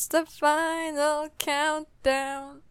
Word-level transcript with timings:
It's 0.00 0.08
the 0.08 0.24
final 0.24 1.28
countdown. 1.36 2.64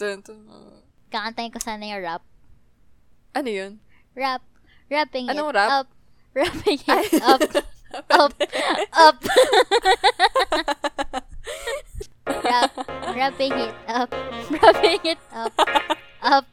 Dun, 0.00 0.24
dun, 0.24 0.48
dun. 0.48 0.80
Kakantayin 1.12 1.52
ko 1.52 1.60
sana 1.60 1.84
yung 1.84 2.00
rap. 2.00 2.24
Ano 3.36 3.52
yun? 3.52 3.84
Rap. 4.16 4.40
Rapping 4.88 5.28
Anong 5.28 5.52
it 5.52 5.60
rap? 5.60 5.68
up. 5.68 5.88
Rapping 6.32 6.80
it 6.80 7.20
up. 7.20 7.44
up. 8.08 8.32
Up. 8.96 9.16
Rap. 12.32 12.72
Rapping 13.12 13.52
it 13.60 13.76
up. 13.84 14.08
Rapping 14.48 15.04
it 15.04 15.20
up. 15.36 15.52
Up. 16.24 16.48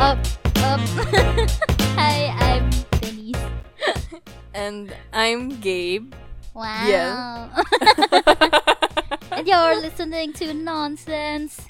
Up. 0.00 0.20
Up. 0.64 0.80
Hi, 2.00 2.32
I'm 2.40 2.72
Denise. 3.04 3.44
And 4.56 4.96
I'm 5.12 5.60
Gabe. 5.60 6.16
Wow. 6.56 6.88
Yeah. 6.88 8.56
and 9.30 9.46
you're 9.46 9.80
listening 9.80 10.32
to 10.34 10.54
Nonsense. 10.54 11.60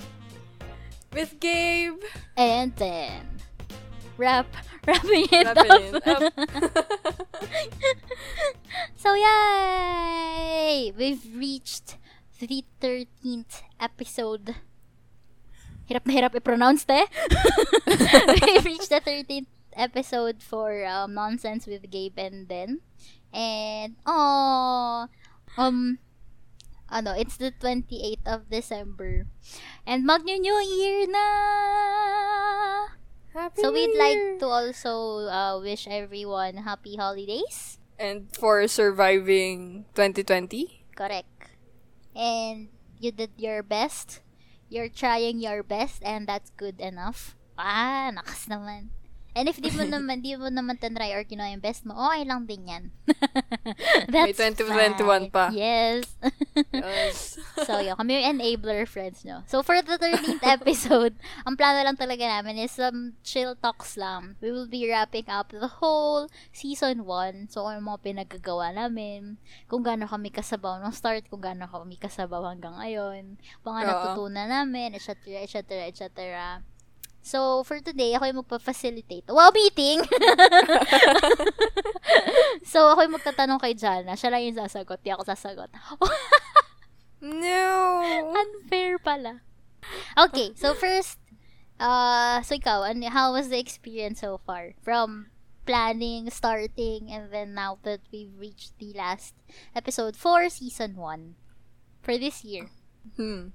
With 1.12 1.40
Gabe. 1.40 2.02
And 2.36 2.74
then, 2.76 3.40
rap, 4.16 4.46
rapping 4.86 5.26
it 5.32 5.46
Rapping 5.46 5.96
up. 5.96 6.02
it 6.04 6.76
up. 6.76 6.98
so, 8.96 9.14
yay! 9.14 10.92
We've 10.96 11.24
reached 11.34 11.96
the 12.38 12.64
13th 12.80 13.62
episode. 13.80 14.56
Hirap 15.88 16.04
na 16.04 16.12
hirap 16.12 16.34
i-pronounce, 16.36 16.84
te. 16.84 17.00
We've 17.86 18.64
reached 18.66 18.90
the 18.90 19.00
13th 19.00 19.48
episode 19.72 20.42
for 20.42 20.84
um, 20.84 21.14
Nonsense 21.14 21.66
with 21.66 21.88
Gabe 21.90 22.18
and 22.18 22.48
Den. 22.48 22.80
And, 23.32 23.96
oh, 24.04 25.06
um, 25.56 25.98
ano, 26.90 27.12
it's 27.12 27.36
the 27.36 27.52
28th 27.52 28.26
of 28.26 28.50
December. 28.50 29.26
And 29.86 30.06
mag-new 30.06 30.38
year 30.40 31.06
na! 31.10 31.26
Happy 33.36 33.60
So 33.60 33.72
we'd 33.72 33.92
like 33.98 34.40
to 34.40 34.48
also 34.48 35.28
uh, 35.28 35.60
wish 35.60 35.86
everyone 35.86 36.64
happy 36.64 36.96
holidays. 36.96 37.78
And 37.98 38.32
for 38.32 38.66
surviving 38.68 39.84
2020. 39.94 40.88
Correct. 40.96 41.52
And 42.16 42.68
you 42.98 43.12
did 43.12 43.36
your 43.36 43.62
best. 43.62 44.20
You're 44.68 44.88
trying 44.88 45.40
your 45.40 45.62
best 45.62 46.02
and 46.02 46.26
that's 46.26 46.50
good 46.56 46.80
enough. 46.80 47.36
Ah, 47.60 48.08
nakas 48.12 48.48
naman. 48.48 48.95
And 49.36 49.52
if 49.52 49.60
di 49.60 49.68
mo 49.68 49.84
naman, 49.84 50.24
di 50.24 50.32
mo 50.32 50.48
naman 50.48 50.80
tanry 50.80 51.12
or 51.12 51.20
ginawa 51.20 51.52
yung 51.52 51.60
best 51.60 51.84
mo, 51.84 51.92
okay 51.92 52.24
lang 52.24 52.48
din 52.48 52.64
yan. 52.64 52.84
May 54.08 54.32
That's 54.32 54.64
2021 54.64 54.96
fine. 54.96 55.28
pa. 55.28 55.52
Yes. 55.52 56.08
Yes. 56.72 57.36
so, 57.68 57.76
yun. 57.84 58.00
Kami 58.00 58.16
yung 58.16 58.40
enabler 58.40 58.88
friends 58.88 59.28
nyo. 59.28 59.44
So, 59.44 59.60
for 59.60 59.76
the 59.84 60.00
13th 60.00 60.40
episode, 60.56 61.20
ang 61.44 61.52
plano 61.52 61.84
lang 61.84 62.00
talaga 62.00 62.24
namin 62.24 62.64
is 62.64 62.72
some 62.72 63.12
chill 63.20 63.52
talks 63.60 64.00
lang. 64.00 64.40
We 64.40 64.56
will 64.56 64.72
be 64.72 64.88
wrapping 64.88 65.28
up 65.28 65.52
the 65.52 65.84
whole 65.84 66.32
season 66.56 67.04
1. 67.04 67.52
So, 67.52 67.68
ano 67.68 67.84
mga 67.84 68.08
pinagagawa 68.08 68.72
namin, 68.72 69.36
kung 69.68 69.84
gaano 69.84 70.08
kami 70.08 70.32
kasabaw 70.32 70.80
nung 70.80 70.96
start, 70.96 71.28
kung 71.28 71.44
gaano 71.44 71.68
kami 71.68 72.00
kasabaw 72.00 72.48
hanggang 72.48 72.80
ngayon, 72.80 73.36
mga 73.60 73.80
natutunan 73.84 74.48
namin, 74.48 74.96
etc., 74.96 75.44
etc., 75.44 75.92
etc. 75.92 76.08
So, 77.26 77.66
for 77.66 77.82
today, 77.82 78.14
ako 78.14 78.24
yung 78.30 78.38
magpa-facilitate. 78.46 79.26
Wow, 79.26 79.50
meeting! 79.50 79.98
so, 82.70 82.86
ako 82.94 83.02
yung 83.02 83.18
magtatanong 83.18 83.58
kay 83.58 83.74
Jana. 83.74 84.14
Siya 84.14 84.30
lang 84.30 84.46
yung 84.46 84.54
sasagot. 84.54 85.02
Di 85.02 85.10
ako 85.10 85.26
sasagot. 85.26 85.66
no. 87.26 87.66
Unfair 88.30 89.02
pala. 89.02 89.42
Okay, 90.14 90.54
so 90.54 90.70
first, 90.78 91.18
uh, 91.82 92.38
so 92.46 92.54
ikaw, 92.54 92.86
ano, 92.86 93.10
how 93.10 93.34
was 93.34 93.50
the 93.50 93.58
experience 93.58 94.22
so 94.22 94.38
far? 94.46 94.78
From 94.78 95.34
planning, 95.66 96.30
starting, 96.30 97.10
and 97.10 97.34
then 97.34 97.58
now 97.58 97.82
that 97.82 98.06
we've 98.14 98.38
reached 98.38 98.78
the 98.78 98.94
last 98.94 99.34
episode 99.74 100.14
for 100.14 100.46
season 100.46 100.94
1 100.94 101.34
for 102.06 102.14
this 102.14 102.46
year. 102.46 102.70
Hmm. 103.18 103.50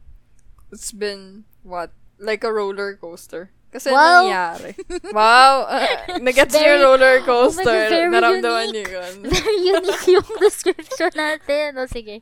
It's 0.75 0.91
been, 0.91 1.47
what? 1.63 1.95
Like 2.19 2.43
a 2.43 2.51
roller 2.51 2.99
coaster. 2.99 3.55
Kasi 3.71 3.87
Wow. 3.87 4.27
nangyari. 4.27 4.75
Wow! 5.15 5.63
Uh, 5.63 5.87
nagets 6.19 6.51
yung 6.53 6.83
roller 6.83 7.23
Oh 7.23 7.25
coaster. 7.25 7.63
God, 7.63 7.87
very 7.87 8.11
Naramdaman 8.11 8.67
niyo 8.69 8.83
yun. 8.99 9.15
Very 9.31 9.57
unique 9.63 10.07
yung 10.11 10.27
description 10.43 11.11
natin. 11.15 11.79
O, 11.79 11.87
sige. 11.87 12.19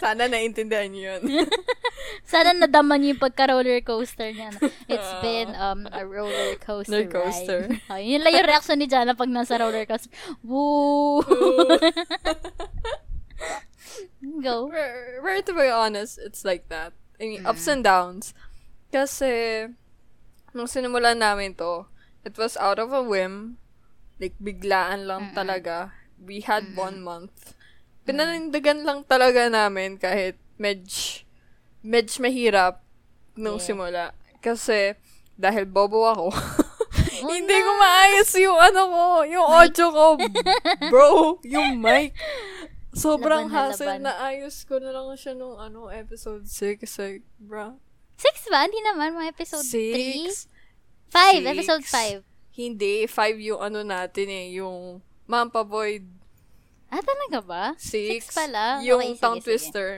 Sana 0.00 0.26
naintindihan 0.26 0.88
niyo 0.88 1.20
yun. 1.20 1.44
Sana 2.24 2.56
nadama 2.56 2.96
niyo 2.96 3.12
yung 3.12 3.20
pagka-roller 3.20 3.84
coaster 3.84 4.32
niya. 4.32 4.48
It's 4.88 5.12
Oo. 5.12 5.20
been 5.20 5.52
um, 5.52 5.84
a 5.92 6.08
roller 6.08 6.56
coaster 6.56 7.04
Roller 7.04 7.12
coaster. 7.12 7.60
ride. 7.68 7.84
Oh, 7.92 8.00
yun 8.00 8.24
lang 8.24 8.32
yung 8.34 8.48
reaction 8.48 8.80
ni 8.80 8.88
Jana 8.88 9.12
pag 9.12 9.28
nasa 9.28 9.60
roller 9.60 9.84
coaster. 9.84 10.08
Woo! 10.40 11.20
Go. 14.42 14.66
We're, 14.72 15.20
we're 15.22 15.42
to 15.42 15.52
be 15.52 15.68
honest, 15.68 16.16
it's 16.16 16.44
like 16.44 16.68
that. 16.68 16.92
I 17.20 17.24
mean, 17.28 17.44
ups 17.44 17.68
Mm. 17.68 17.72
and 17.72 17.84
downs. 17.84 18.32
Kasi, 18.90 19.66
nung 20.50 20.66
sinimulan 20.66 21.16
namin 21.16 21.54
to, 21.54 21.86
it 22.22 22.34
was 22.34 22.58
out 22.58 22.76
of 22.76 22.90
a 22.90 23.00
whim. 23.00 23.56
Like, 24.18 24.36
biglaan 24.36 25.06
lang 25.06 25.32
talaga. 25.32 25.94
We 26.20 26.42
had 26.42 26.74
one 26.74 27.00
month. 27.00 27.54
Pinanindigan 28.04 28.82
lang 28.82 29.06
talaga 29.06 29.46
namin 29.46 29.96
kahit 29.96 30.36
medj, 30.56 31.24
medj 31.80 32.18
mahirap 32.18 32.84
nung 33.32 33.56
Yeah. 33.56 33.66
simula. 33.66 34.04
Kasi, 34.38 34.98
dahil 35.34 35.64
bobo 35.64 36.04
ako, 36.04 36.28
Oh, 37.20 37.28
hindi 37.28 37.52
ko 37.52 37.70
maayos 37.76 38.32
yung 38.40 38.56
ano 38.56 38.80
ko, 38.88 39.04
yung 39.28 39.44
audio 39.44 39.86
ko. 39.92 40.06
Bro, 40.92 41.08
yung 41.44 41.76
mic. 41.76 42.16
Sobrang 42.90 43.44
Laban 43.46 43.52
na 43.52 43.60
hassle 43.68 43.86
laban. 43.86 44.02
na 44.02 44.12
ayos 44.24 44.64
ko 44.64 44.80
na 44.80 44.88
lang 44.90 45.12
siya 45.14 45.36
nung 45.36 45.60
ano, 45.60 45.92
episode 45.92 46.48
6. 46.48 46.80
Like, 46.98 47.22
bro. 47.38 47.76
Six 48.20 48.36
ba? 48.46 48.68
Hindi 48.68 48.80
naman. 48.82 49.16
Mga 49.16 49.28
episode 49.30 49.64
3? 49.64 49.72
Six. 49.72 50.46
Five. 51.08 51.40
Six. 51.40 51.50
Episode 51.50 51.84
5. 51.84 52.28
Hindi, 52.52 52.94
5 53.08 53.40
yung 53.40 53.60
ano 53.62 53.80
natin 53.80 54.26
eh, 54.28 54.46
yung 54.54 55.00
Mampa 55.24 55.64
Void 55.64 56.04
Ah, 56.90 57.00
talaga 57.00 57.38
ba? 57.40 57.64
6. 57.78 57.86
Six 57.86 58.22
pala. 58.34 58.82
Yung 58.82 58.98
Okay, 58.98 59.14
sige, 59.14 59.22
tongue 59.22 59.40
sige. 59.40 59.46
twister. 59.46 59.88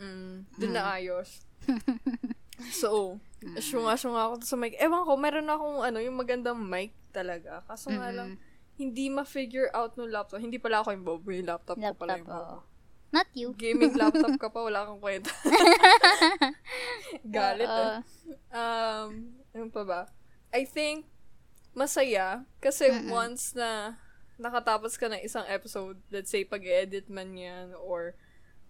Mm, 0.00 0.48
dun 0.56 0.72
na 0.72 0.96
ayos. 0.96 1.44
so, 2.72 3.20
syunga-syunga 3.60 4.32
ako 4.32 4.34
sa 4.40 4.56
mic. 4.56 4.80
Ewan 4.80 5.04
ko, 5.04 5.12
meron 5.14 5.44
akong 5.46 5.84
ano, 5.84 6.00
yung 6.00 6.16
magandang 6.16 6.56
mic 6.56 6.96
talaga. 7.12 7.60
Kaso 7.68 7.92
nga 7.92 8.08
lang, 8.08 8.40
hindi 8.74 9.12
ma-figure 9.12 9.68
out 9.70 9.92
nung 9.94 10.08
laptop. 10.08 10.40
Hindi 10.40 10.56
pala 10.56 10.80
ako 10.80 10.88
yung 10.90 11.04
bobo, 11.04 11.28
yung 11.28 11.44
laptop, 11.44 11.76
ko 11.76 11.92
pala 11.92 12.16
Laptop, 12.16 12.16
yung 12.16 12.26
bobo. 12.26 12.48
oo. 12.48 12.58
Not 13.10 13.26
you. 13.34 13.54
Gaming 13.58 13.98
laptop 13.98 14.38
ka 14.38 14.48
pa, 14.48 14.60
wala 14.62 14.86
kang 14.86 15.02
kwenta. 15.02 15.34
Galit 17.36 17.66
eh. 17.66 17.98
Um, 18.54 19.34
ano 19.50 19.66
pa 19.70 19.82
ba? 19.82 20.00
I 20.54 20.62
think, 20.62 21.06
masaya. 21.74 22.46
Kasi 22.62 22.90
once 23.10 23.54
na 23.54 23.98
nakatapos 24.40 24.96
ka 24.96 25.10
ng 25.10 25.20
isang 25.20 25.44
episode, 25.50 25.98
let's 26.08 26.30
say, 26.30 26.46
pag-edit 26.46 27.10
man 27.10 27.36
yan, 27.36 27.74
or 27.76 28.14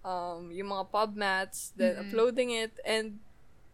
um, 0.03 0.51
yung 0.51 0.73
mga 0.73 0.89
pubmats, 0.91 1.71
then 1.77 2.01
uploading 2.01 2.51
it, 2.51 2.75
and 2.83 3.21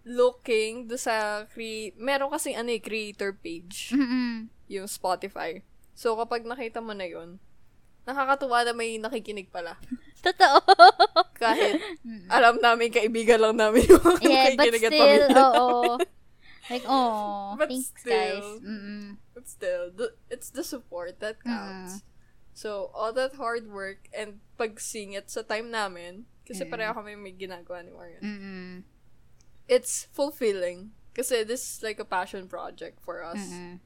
looking 0.06 0.86
do 0.86 0.94
sa 0.94 1.46
cre- 1.50 1.90
meron 1.98 2.30
kasing 2.30 2.54
ano 2.54 2.70
eh, 2.70 2.82
creator 2.82 3.34
page, 3.34 3.90
Mm-mm. 3.90 4.46
yung 4.70 4.86
Spotify. 4.86 5.62
So, 5.96 6.14
kapag 6.20 6.44
nakita 6.44 6.84
mo 6.84 6.92
na 6.92 7.08
yun, 7.08 7.40
nakakatuwa 8.06 8.62
na 8.62 8.72
may 8.72 8.96
nakikinig 9.02 9.50
pala. 9.50 9.74
Totoo. 10.26 10.62
Kahit 11.36 11.82
alam 12.30 12.62
namin, 12.62 12.90
kaibigan 12.94 13.42
lang 13.42 13.58
namin 13.58 13.84
yung 13.86 14.02
yeah, 14.22 14.54
but 14.54 14.70
nakikinig 14.70 14.84
at 14.86 14.92
still, 14.94 15.02
pamilya. 15.02 15.36
oo. 15.36 15.98
Like, 16.66 16.84
oh, 16.86 17.54
But 17.60 17.68
thanks, 17.70 17.90
still. 17.94 18.10
guys. 18.10 18.48
Mm-mm. 18.62 19.22
But 19.34 19.46
still, 19.46 19.90
the, 19.94 20.18
it's 20.30 20.50
the 20.50 20.64
support 20.66 21.20
that 21.22 21.38
counts. 21.42 22.02
So, 22.56 22.90
all 22.90 23.12
that 23.14 23.36
hard 23.38 23.70
work 23.70 24.08
and 24.10 24.42
pagsingit 24.58 25.28
sa 25.30 25.42
time 25.46 25.70
namin, 25.70 26.26
kasi 26.42 26.66
pareho 26.66 26.90
kami 26.96 27.14
may 27.14 27.34
ginagawa 27.36 27.84
ni 27.86 27.92
Warren. 27.94 28.22
Mm-mm. 28.22 28.70
It's 29.68 30.08
fulfilling. 30.10 30.90
Kasi 31.14 31.44
this 31.46 31.62
is 31.62 31.76
like 31.82 31.98
a 32.02 32.06
passion 32.08 32.46
project 32.50 32.98
for 32.98 33.22
us. 33.22 33.38
Mm-mm. 33.38 33.78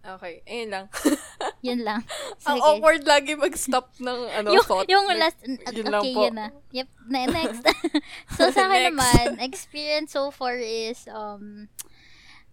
Okay, 0.00 0.40
ayun 0.48 0.70
lang. 0.72 0.86
Yun 1.66 1.80
lang. 1.84 2.00
Ang 2.48 2.56
Sige. 2.56 2.64
awkward 2.64 3.04
lagi 3.04 3.36
mag-stop 3.36 3.92
ng 4.00 4.20
ano, 4.32 4.48
yung, 4.56 4.64
thought. 4.64 4.88
yung 4.88 5.04
last, 5.12 5.36
yun 5.44 5.92
lang 5.92 6.00
okay, 6.00 6.14
po. 6.16 6.20
yun 6.24 6.36
na. 6.40 6.48
Yep, 6.72 6.88
na, 7.04 7.18
next. 7.28 7.62
so, 8.36 8.48
sa 8.48 8.64
Next. 8.64 8.72
akin 8.72 8.82
naman, 8.88 9.24
experience 9.44 10.16
so 10.16 10.32
far 10.32 10.56
is, 10.56 11.04
um, 11.12 11.68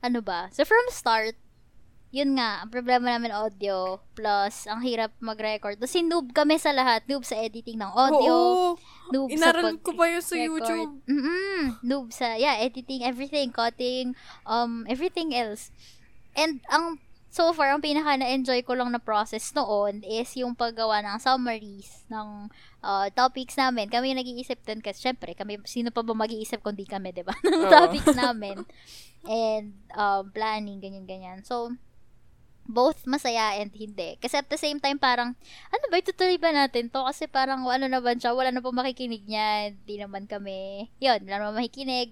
ano 0.04 0.20
ba? 0.20 0.52
So, 0.52 0.68
from 0.68 0.84
start, 0.92 1.40
yun 2.12 2.36
nga, 2.36 2.64
ang 2.64 2.72
problema 2.72 3.16
namin 3.16 3.32
audio, 3.32 4.04
plus, 4.12 4.68
ang 4.68 4.84
hirap 4.84 5.16
mag-record. 5.24 5.80
Kasi 5.80 6.04
noob 6.04 6.36
kami 6.36 6.60
sa 6.60 6.76
lahat. 6.76 7.08
Noob 7.08 7.24
sa 7.24 7.40
editing 7.40 7.80
ng 7.80 7.92
audio. 7.96 8.36
Oo. 8.36 8.80
Noob 9.16 9.32
Inaral 9.32 9.80
sa 9.80 9.84
ko 9.88 9.92
pa 9.96 10.12
yun 10.12 10.24
sa 10.24 10.36
record. 10.36 10.52
YouTube. 10.52 10.92
Mm-mm. 11.08 11.60
Noob 11.80 12.12
sa, 12.12 12.36
yeah, 12.36 12.60
editing, 12.60 13.08
everything, 13.08 13.56
cutting, 13.56 14.20
um, 14.44 14.84
everything 14.92 15.32
else. 15.32 15.72
And, 16.36 16.60
ang, 16.72 17.00
so 17.30 17.52
far, 17.52 17.72
ang 17.72 17.84
pinaka 17.84 18.16
na-enjoy 18.16 18.64
ko 18.64 18.74
lang 18.74 18.92
na 18.92 19.02
process 19.02 19.52
noon 19.52 20.02
is 20.04 20.32
yung 20.40 20.56
paggawa 20.56 21.04
ng 21.04 21.18
summaries 21.20 22.08
ng 22.08 22.48
uh, 22.84 23.08
topics 23.14 23.60
namin. 23.60 23.92
Kami 23.92 24.12
yung 24.12 24.22
nag-iisip 24.22 24.64
din 24.64 24.80
kasi 24.80 25.12
syempre, 25.12 25.36
kami, 25.36 25.60
sino 25.68 25.92
pa 25.92 26.02
ba 26.02 26.16
mag-iisip 26.16 26.64
kundi 26.64 26.88
kami, 26.88 27.12
di 27.12 27.24
ba? 27.24 27.36
ng 27.44 27.68
topics 27.68 28.16
namin. 28.16 28.64
And, 29.28 29.76
um, 29.92 30.32
planning, 30.32 30.80
ganyan-ganyan. 30.80 31.44
So, 31.44 31.76
both 32.68 33.08
masaya 33.08 33.56
and 33.60 33.72
hindi. 33.72 34.20
Kasi 34.20 34.44
at 34.44 34.52
the 34.52 34.60
same 34.60 34.84
time, 34.84 35.00
parang, 35.00 35.34
ano 35.72 35.84
ba, 35.88 35.96
itutuloy 36.00 36.36
ba 36.36 36.52
natin 36.52 36.92
to? 36.92 37.00
Kasi 37.08 37.26
parang, 37.32 37.64
ano 37.64 37.88
naman 37.88 38.20
siya, 38.20 38.36
wala 38.36 38.52
na 38.52 38.60
po 38.60 38.76
makikinig 38.76 39.24
niya. 39.24 39.72
Hindi 39.72 39.96
naman 40.04 40.28
kami, 40.28 40.92
yun, 41.00 41.24
wala 41.24 41.48
naman 41.48 41.64
makikinig. 41.64 42.12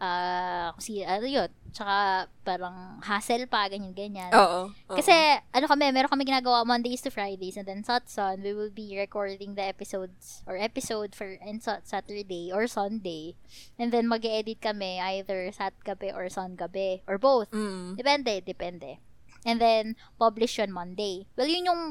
Ah, 0.00 0.72
si, 0.80 1.04
ano 1.04 1.28
yun, 1.28 1.52
tsaka 1.76 2.24
parang 2.40 2.96
hassle 3.04 3.44
pa, 3.44 3.68
ganyan-ganyan. 3.68 4.32
Oo. 4.32 4.72
oo. 4.72 4.96
Kasi, 4.96 5.12
ano 5.52 5.68
kami, 5.68 5.92
meron 5.92 6.08
kami 6.08 6.24
ginagawa 6.24 6.64
Mondays 6.64 7.04
to 7.04 7.12
Fridays 7.12 7.60
and 7.60 7.68
then 7.68 7.84
Satsun, 7.84 8.40
we 8.40 8.56
will 8.56 8.72
be 8.72 8.96
recording 8.96 9.60
the 9.60 9.64
episodes 9.68 10.40
or 10.48 10.56
episode 10.56 11.12
for 11.12 11.36
and 11.44 11.60
Sat- 11.60 11.84
Saturday 11.84 12.48
or 12.48 12.64
Sunday. 12.64 13.36
And 13.76 13.92
then 13.92 14.08
mag 14.08 14.24
edit 14.24 14.64
kami 14.64 14.96
either 15.04 15.52
Sat 15.52 15.76
gabi 15.84 16.16
or 16.16 16.32
Sun 16.32 16.56
gabi 16.56 17.04
or 17.04 17.20
both. 17.20 17.52
Mm. 17.52 18.00
Depende, 18.00 18.40
depende. 18.40 19.04
And 19.44 19.60
then, 19.60 20.00
publish 20.16 20.56
on 20.60 20.72
Monday. 20.72 21.28
Well, 21.36 21.48
yun 21.48 21.68
yung 21.68 21.82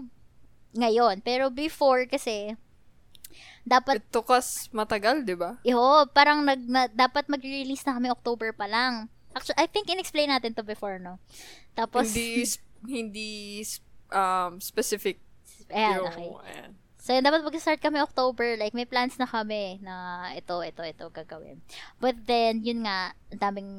ngayon. 0.73 1.21
Pero 1.21 1.49
before 1.49 2.05
kasi, 2.05 2.57
dapat, 3.67 4.01
It 4.01 4.09
took 4.09 4.29
us 4.33 4.69
matagal, 4.71 5.25
di 5.25 5.35
ba? 5.35 5.57
iho, 5.63 6.05
parang 6.11 6.43
nag, 6.43 6.61
na, 6.65 6.87
dapat 6.89 7.27
mag-release 7.29 7.85
na 7.85 7.95
kami 7.95 8.09
October 8.09 8.53
pa 8.53 8.65
lang. 8.65 9.07
Actually, 9.33 9.59
I 9.61 9.67
think 9.69 9.85
in-explain 9.89 10.33
natin 10.33 10.57
to 10.57 10.65
before, 10.65 10.97
no? 10.97 11.21
Tapos, 11.77 12.09
hindi, 12.09 12.43
hindi 12.85 13.29
um, 14.09 14.57
specific 14.57 15.21
ayan, 15.69 16.01
yung, 16.01 16.07
okay. 16.09 16.29
ayan. 16.49 16.71
So, 16.99 17.15
yun, 17.15 17.23
dapat 17.23 17.41
mag-start 17.47 17.79
kami 17.79 18.03
October. 18.03 18.59
Like, 18.59 18.75
may 18.75 18.83
plans 18.83 19.15
na 19.15 19.25
kami 19.25 19.79
na 19.79 20.27
ito, 20.35 20.59
ito, 20.61 20.83
ito 20.83 21.07
gagawin. 21.09 21.63
But 21.97 22.27
then, 22.27 22.59
yun 22.61 22.83
nga, 22.83 23.15
ang 23.31 23.39
daming 23.39 23.71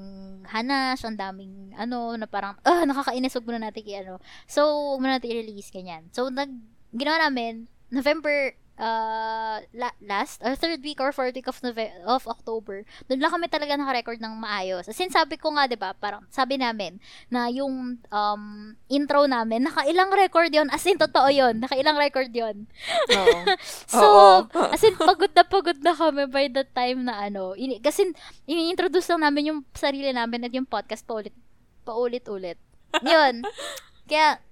hanas, 0.48 1.04
ang 1.04 1.20
daming, 1.20 1.76
ano, 1.76 2.16
na 2.16 2.24
parang, 2.24 2.56
ah, 2.64 2.82
nakakainis, 2.88 3.36
huwag 3.36 3.46
muna 3.46 3.68
natin 3.68 3.84
i-ano. 3.84 4.18
So, 4.48 4.64
huwag 4.96 5.04
muna 5.04 5.20
natin 5.20 5.36
i-release, 5.36 5.68
ganyan. 5.68 6.08
So, 6.16 6.32
nag, 6.32 6.48
ginawa 6.96 7.28
namin, 7.28 7.68
November, 7.92 8.56
uh, 8.80 9.60
la- 9.76 9.98
last, 10.00 10.40
or 10.40 10.56
third 10.56 10.80
week 10.80 10.98
or 10.98 11.12
fourth 11.12 11.36
week 11.36 11.46
of, 11.46 11.60
Nove- 11.60 11.92
of 12.08 12.24
October, 12.24 12.82
doon 13.06 13.20
lang 13.20 13.32
kami 13.32 13.46
talaga 13.52 13.76
naka-record 13.76 14.18
ng 14.18 14.34
maayos. 14.40 14.88
As 14.88 14.96
in, 14.96 15.12
sabi 15.12 15.36
ko 15.36 15.52
nga, 15.52 15.68
di 15.68 15.76
ba, 15.76 15.92
parang, 15.92 16.24
sabi 16.32 16.56
namin, 16.56 16.96
na 17.28 17.52
yung 17.52 18.00
um, 18.00 18.44
intro 18.88 19.28
namin, 19.28 19.68
nakailang 19.68 20.10
record 20.10 20.48
yon 20.48 20.72
As 20.72 20.82
in, 20.88 20.96
totoo 20.96 21.28
yon 21.28 21.60
Nakailang 21.60 22.00
record 22.00 22.32
yon 22.32 22.64
Oo. 23.12 23.38
So, 23.90 24.02
Oo. 24.48 24.70
as 24.72 24.80
in, 24.82 24.96
pagod 24.96 25.30
na 25.36 25.44
pagod 25.44 25.78
na 25.84 25.92
kami 25.92 26.24
by 26.26 26.48
the 26.48 26.64
time 26.64 27.04
na 27.04 27.28
ano. 27.28 27.52
Ini, 27.52 27.84
kasi, 27.84 28.08
ini-introduce 28.48 29.12
lang 29.12 29.28
namin 29.28 29.52
yung 29.52 29.60
sarili 29.76 30.08
namin 30.10 30.48
at 30.48 30.52
yung 30.56 30.66
podcast 30.66 31.04
paulit, 31.04 31.36
paulit-ulit. 31.84 32.56
Yun. 33.04 33.44
Kaya, 34.10 34.42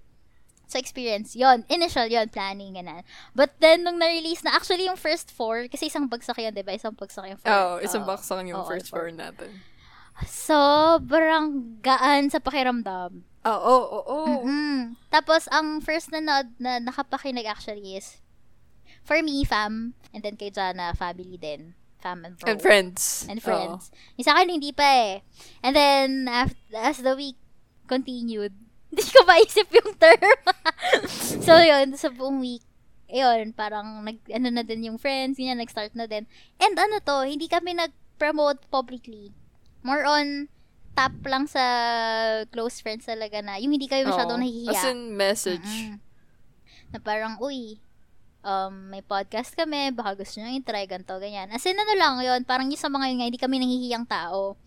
sa 0.68 0.76
experience, 0.76 1.32
yon 1.32 1.64
Initial 1.72 2.12
yon 2.12 2.28
planning, 2.28 2.76
ganun. 2.76 3.00
But 3.32 3.56
then, 3.56 3.88
nung 3.88 3.96
na-release 3.96 4.44
na, 4.44 4.52
actually, 4.52 4.84
yung 4.84 5.00
first 5.00 5.32
four, 5.32 5.64
kasi 5.72 5.88
isang 5.88 6.12
bagsak 6.12 6.36
yun, 6.36 6.52
di 6.52 6.60
ba? 6.60 6.76
Isang 6.76 6.92
bagsak 6.92 7.24
yung 7.24 7.40
four. 7.40 7.48
Oo, 7.48 7.80
isang 7.80 8.04
box 8.04 8.28
lang 8.28 8.52
yung 8.52 8.60
Oo, 8.60 8.68
first 8.68 8.92
four. 8.92 9.08
four 9.08 9.16
natin. 9.16 9.48
Sobrang 10.28 11.80
gaan 11.80 12.28
sa 12.28 12.36
pakiramdam. 12.36 13.24
Oo, 13.48 13.56
oo, 13.64 13.98
oo. 14.04 14.44
Mm-mm. 14.44 14.92
Tapos, 15.08 15.48
ang 15.48 15.80
first 15.80 16.12
na, 16.12 16.20
na, 16.20 16.44
na 16.60 16.84
nakapakinig 16.84 17.48
actually 17.48 17.96
is, 17.96 18.20
for 19.00 19.16
me, 19.24 19.40
fam, 19.48 19.96
and 20.12 20.20
then 20.20 20.36
kay 20.36 20.52
Jana, 20.52 20.92
family 20.92 21.40
din. 21.40 21.72
Fam 21.98 22.28
and 22.28 22.36
bro. 22.36 22.52
And 22.52 22.60
friends. 22.60 23.26
And 23.26 23.40
friends. 23.42 23.90
Yung 24.20 24.26
sa 24.28 24.36
akin, 24.36 24.52
hindi 24.52 24.70
pa 24.70 24.84
eh. 24.84 25.12
And 25.64 25.72
then, 25.74 26.28
af- 26.28 26.60
as 26.76 27.00
the 27.00 27.16
week 27.16 27.40
continued, 27.88 28.52
hindi 28.88 29.04
ko 29.04 29.20
maisip 29.28 29.68
yung 29.72 29.92
term. 29.96 30.38
so, 31.46 31.52
yun, 31.60 31.92
sa 31.94 32.08
buong 32.08 32.40
week, 32.40 32.64
yun, 33.08 33.52
parang, 33.56 34.04
nag, 34.04 34.20
ano 34.28 34.48
na 34.52 34.64
din 34.64 34.92
yung 34.92 34.98
friends, 35.00 35.40
yun, 35.40 35.56
nag-start 35.56 35.96
na 35.96 36.04
din. 36.04 36.28
And 36.60 36.74
ano 36.76 37.00
to, 37.00 37.24
hindi 37.24 37.48
kami 37.48 37.76
nag-promote 37.76 38.68
publicly. 38.68 39.32
More 39.80 40.04
on, 40.04 40.52
tap 40.98 41.14
lang 41.24 41.46
sa 41.46 41.62
close 42.50 42.82
friends 42.82 43.06
talaga 43.06 43.38
na, 43.38 43.56
yung 43.62 43.70
hindi 43.70 43.86
kayo 43.86 44.04
Oo. 44.04 44.12
masyadong 44.12 44.40
As 44.40 44.44
nahihiya. 44.44 44.82
in, 44.90 45.00
message. 45.14 45.70
Mm-mm. 45.70 45.96
Na 46.90 46.98
parang, 47.00 47.38
uy, 47.38 47.78
um, 48.42 48.90
may 48.90 49.00
podcast 49.00 49.54
kami, 49.54 49.94
baka 49.94 50.18
gusto 50.18 50.42
nyo 50.42 50.50
i-try, 50.58 50.90
ganito, 50.90 51.14
ganyan. 51.22 51.48
As 51.54 51.62
in, 51.64 51.78
ano 51.78 51.94
lang 51.94 52.18
yun, 52.18 52.42
parang 52.42 52.66
yung 52.66 52.80
sa 52.80 52.90
mga 52.90 53.14
yun 53.14 53.16
nga, 53.22 53.28
hindi 53.30 53.40
kami 53.40 53.56
nahihiyang 53.62 54.06
tao. 54.10 54.58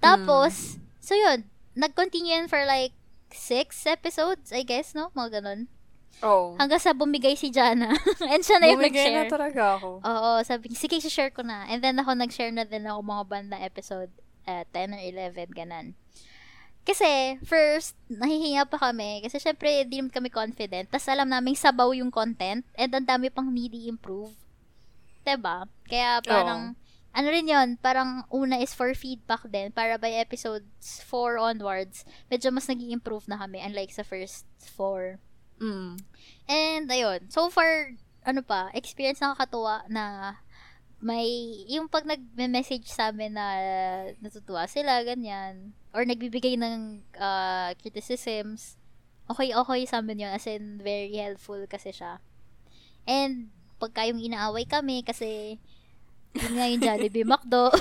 Tapos, 0.00 0.80
so 0.96 1.12
yun, 1.12 1.44
nag-continue 1.76 2.48
for 2.48 2.64
like, 2.64 2.95
six 3.32 3.86
episodes, 3.86 4.52
I 4.52 4.62
guess, 4.62 4.94
no? 4.94 5.10
Mga 5.14 5.40
ganun. 5.42 5.60
Oo. 6.24 6.56
Hanggang 6.56 6.80
sa 6.80 6.96
bumigay 6.96 7.36
si 7.36 7.52
Jana. 7.52 7.92
And 8.32 8.40
siya 8.40 8.56
na 8.56 8.72
yung 8.72 8.80
Bumigay 8.80 9.12
na 9.12 9.28
nag-share. 9.28 9.32
talaga 9.32 9.62
ako. 9.76 9.88
Oo, 10.00 10.30
sabi 10.42 10.72
niya, 10.72 10.78
sige, 10.80 10.96
share 11.04 11.32
ko 11.34 11.44
na. 11.44 11.68
And 11.68 11.84
then 11.84 12.00
ako 12.00 12.16
nag-share 12.16 12.54
na 12.54 12.64
din 12.64 12.88
ako 12.88 13.04
mga 13.04 13.24
bandang 13.28 13.62
episode 13.64 14.08
uh, 14.48 14.64
10 14.72 14.96
or 14.96 15.02
11, 15.02 15.52
ganun. 15.52 15.92
Kasi, 16.86 17.34
first, 17.42 17.98
nahihinga 18.06 18.70
pa 18.70 18.78
kami. 18.78 19.18
Kasi, 19.26 19.42
syempre, 19.42 19.82
di 19.84 19.98
naman 19.98 20.14
kami 20.14 20.30
confident. 20.30 20.86
Tapos, 20.86 21.10
alam 21.10 21.26
namin 21.26 21.58
sabaw 21.58 21.90
yung 21.90 22.14
content. 22.14 22.62
And 22.78 22.94
ang 22.94 23.04
dami 23.04 23.26
pang 23.26 23.50
needy 23.50 23.90
improve. 23.90 24.30
'Di 25.26 25.34
ba? 25.34 25.66
Kaya, 25.82 26.22
parang, 26.22 26.78
ano 27.16 27.32
rin 27.32 27.48
yon 27.48 27.80
parang 27.80 28.28
una 28.28 28.60
is 28.60 28.76
for 28.76 28.92
feedback 28.92 29.40
din. 29.48 29.72
Para 29.72 29.96
by 29.96 30.12
episodes 30.12 31.00
4 31.08 31.40
onwards, 31.40 32.04
medyo 32.28 32.52
mas 32.52 32.68
nag 32.68 32.76
improve 32.76 33.24
na 33.24 33.40
kami. 33.40 33.64
Unlike 33.64 33.96
sa 33.96 34.04
first 34.04 34.44
4. 34.60 35.16
Mm. 35.56 35.96
And, 36.44 36.84
ayun. 36.92 37.32
So 37.32 37.48
far, 37.48 37.96
ano 38.20 38.44
pa, 38.44 38.68
experience 38.76 39.24
nakakatuwa 39.24 39.88
na 39.88 40.36
may, 41.00 41.28
yung 41.72 41.88
pag 41.88 42.04
nag-message 42.04 42.88
sa 42.88 43.08
amin 43.08 43.32
na 43.32 43.46
natutuwa 44.20 44.68
sila, 44.68 45.00
ganyan. 45.00 45.72
Or 45.96 46.04
nagbibigay 46.04 46.60
ng 46.60 47.00
uh, 47.16 47.72
criticisms. 47.80 48.76
Okay, 49.32 49.56
okay 49.56 49.80
sa 49.88 50.04
amin 50.04 50.28
yun. 50.28 50.32
As 50.32 50.44
in, 50.44 50.80
very 50.84 51.16
helpful 51.16 51.64
kasi 51.64 51.96
siya. 51.96 52.20
And, 53.08 53.48
pagka 53.80 54.04
yung 54.04 54.20
inaaway 54.20 54.68
kami, 54.68 55.00
kasi, 55.00 55.56
yun 56.36 56.52
nga 56.56 56.66
yung 56.68 56.82
Jollibee 56.82 57.26
McDo. 57.26 57.72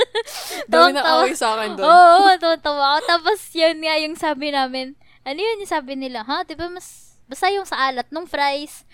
Dami 0.70 0.92
na 0.92 1.02
away 1.18 1.32
sa 1.32 1.56
akin 1.56 1.76
doon. 1.76 1.86
Oo, 1.86 2.36
oh, 2.36 2.56
tawa 2.60 2.84
ako. 2.96 3.00
Tapos, 3.08 3.38
yun 3.52 3.78
nga 3.80 3.94
yung 4.00 4.16
sabi 4.16 4.52
namin. 4.52 4.96
Ano 5.26 5.38
yun 5.40 5.62
yung 5.62 5.72
sabi 5.72 5.98
nila? 5.98 6.22
Ha? 6.22 6.44
Di 6.44 6.54
ba 6.54 6.70
mas, 6.70 7.18
basta 7.26 7.50
yung 7.50 7.66
sa 7.66 7.90
alat 7.90 8.06
nung 8.14 8.28
fries. 8.28 8.86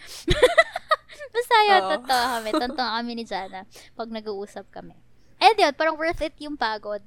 basta 1.34 1.54
yun, 1.68 1.82
Oo. 1.84 1.90
totoo 1.98 2.24
kami. 2.38 2.50
Totoo 2.56 2.90
kami 2.96 3.12
ni 3.18 3.24
Jana 3.28 3.68
pag 3.94 4.08
nag-uusap 4.08 4.66
kami. 4.72 4.96
And 5.42 5.56
yun, 5.58 5.74
parang 5.74 5.98
worth 5.98 6.22
it 6.22 6.38
yung 6.38 6.56
pagod 6.56 7.02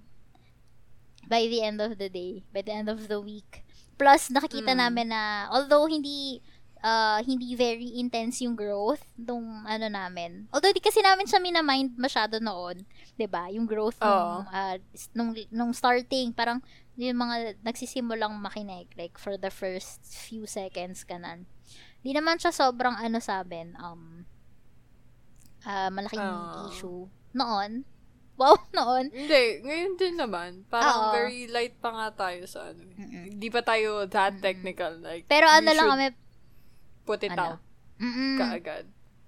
by 1.25 1.47
the 1.49 1.63
end 1.65 1.81
of 1.81 1.97
the 1.97 2.09
day, 2.11 2.45
by 2.53 2.61
the 2.61 2.73
end 2.73 2.87
of 2.91 3.09
the 3.09 3.17
week. 3.17 3.65
Plus, 3.95 4.27
nakikita 4.29 4.75
Mm. 4.75 4.79
namin 4.85 5.07
na, 5.09 5.47
although 5.49 5.87
hindi, 5.87 6.43
uh, 6.85 7.19
hindi 7.25 7.57
very 7.57 7.97
intense 7.97 8.45
yung 8.45 8.53
growth 8.53 9.01
nung 9.17 9.65
ano 9.65 9.89
namin. 9.89 10.45
Although 10.53 10.69
di 10.69 10.77
kasi 10.77 11.01
namin 11.01 11.25
siya 11.25 11.41
minamind 11.41 11.97
masyado 11.97 12.37
noon, 12.37 12.85
'di 13.17 13.25
ba? 13.25 13.49
Yung 13.49 13.65
growth 13.65 13.97
nung, 13.97 14.45
Oo. 14.45 14.53
uh, 14.53 14.77
nung, 15.17 15.33
nung 15.49 15.73
starting, 15.73 16.29
parang 16.29 16.61
yung 16.95 17.17
mga 17.17 17.59
nagsisimulang 17.65 18.31
makinig, 18.37 18.87
like 18.95 19.17
for 19.17 19.35
the 19.35 19.49
first 19.49 19.99
few 20.05 20.45
seconds 20.45 21.01
kanan. 21.03 21.49
Di 22.05 22.13
naman 22.13 22.37
siya 22.37 22.53
sobrang 22.53 22.93
ano 22.95 23.17
sa 23.17 23.41
amin, 23.41 23.73
um, 23.81 24.23
ah, 25.65 25.89
malaking 25.89 26.21
Oo. 26.21 26.69
issue. 26.69 27.03
Noon. 27.33 27.81
Wow, 28.35 28.59
noon. 28.75 29.15
Hindi, 29.15 29.63
ngayon 29.63 29.95
din 29.95 30.19
naman. 30.19 30.67
Parang 30.67 31.07
Oo. 31.07 31.15
very 31.15 31.47
light 31.47 31.79
pa 31.79 31.87
nga 31.95 32.27
tayo 32.27 32.43
sa 32.43 32.67
ano. 32.67 32.83
eh. 32.83 32.99
Mm-mm. 32.99 33.23
Hindi 33.31 33.47
pa 33.47 33.63
tayo 33.63 34.03
that 34.11 34.43
technical. 34.43 34.99
Like, 34.99 35.23
Pero 35.31 35.47
ano 35.47 35.71
we 35.71 35.77
lang 35.79 35.87
should 35.87 35.95
kami, 35.95 36.24
put 37.05 37.21
it 37.23 37.31
ano? 37.31 37.57
out 37.57 37.59
mm 37.99 38.37
kaagad. 38.39 38.85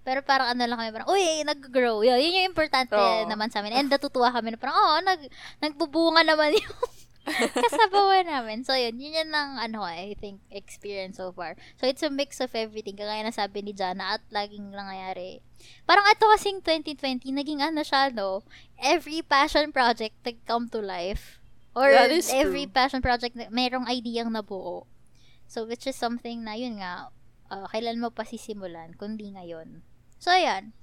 Pero 0.07 0.23
parang 0.23 0.55
ano 0.55 0.63
lang 0.63 0.79
kami, 0.79 0.91
parang, 0.95 1.11
uy, 1.11 1.43
nag-grow. 1.43 1.99
Yun, 1.99 2.15
yun 2.15 2.39
yung 2.39 2.49
importante 2.55 2.95
Oo. 2.95 3.27
naman 3.27 3.51
sa 3.51 3.59
amin. 3.59 3.75
And 3.75 3.91
natutuwa 3.91 4.31
kami 4.31 4.55
na 4.55 4.59
parang, 4.59 4.79
oh, 4.79 4.99
nag, 5.03 5.19
nagbubunga 5.59 6.23
naman 6.23 6.55
yung 6.63 6.79
kasabawan 7.27 8.23
namin. 8.23 8.63
So, 8.63 8.71
yun. 8.71 8.95
Yun 8.95 9.19
yun 9.19 9.29
ang, 9.35 9.59
ano, 9.59 9.83
I 9.83 10.15
think, 10.15 10.39
experience 10.47 11.19
so 11.19 11.35
far. 11.35 11.59
So, 11.75 11.91
it's 11.91 12.07
a 12.07 12.11
mix 12.11 12.39
of 12.39 12.55
everything. 12.55 12.95
Kagaya 12.95 13.19
na 13.19 13.35
sabi 13.35 13.59
ni 13.59 13.75
Jana 13.75 14.15
at 14.15 14.23
laging 14.31 14.71
nangyayari. 14.71 15.43
Parang 15.83 16.07
ito 16.07 16.23
kasing 16.23 16.63
2020, 16.63 17.27
naging 17.35 17.59
ano 17.59 17.83
siya, 17.83 18.07
no? 18.15 18.47
Every 18.79 19.19
passion 19.27 19.75
project 19.75 20.15
nag-come 20.23 20.71
to 20.71 20.79
life. 20.79 21.43
Or 21.75 21.91
every 21.91 22.23
true. 22.23 22.71
passion 22.71 23.03
project, 23.03 23.35
na- 23.35 23.51
merong 23.51 23.91
ideyang 23.91 24.31
nabuo. 24.31 24.87
So, 25.51 25.67
which 25.67 25.83
is 25.83 25.99
something 25.99 26.47
na, 26.47 26.55
yun 26.55 26.79
nga, 26.79 27.11
uh, 27.49 27.67
kailan 27.67 27.99
mo 27.99 28.09
pa 28.09 28.23
sisimulan, 28.23 28.93
kundi 28.93 29.31
ngayon. 29.31 29.81
So, 30.17 30.31
ayan. 30.31 30.73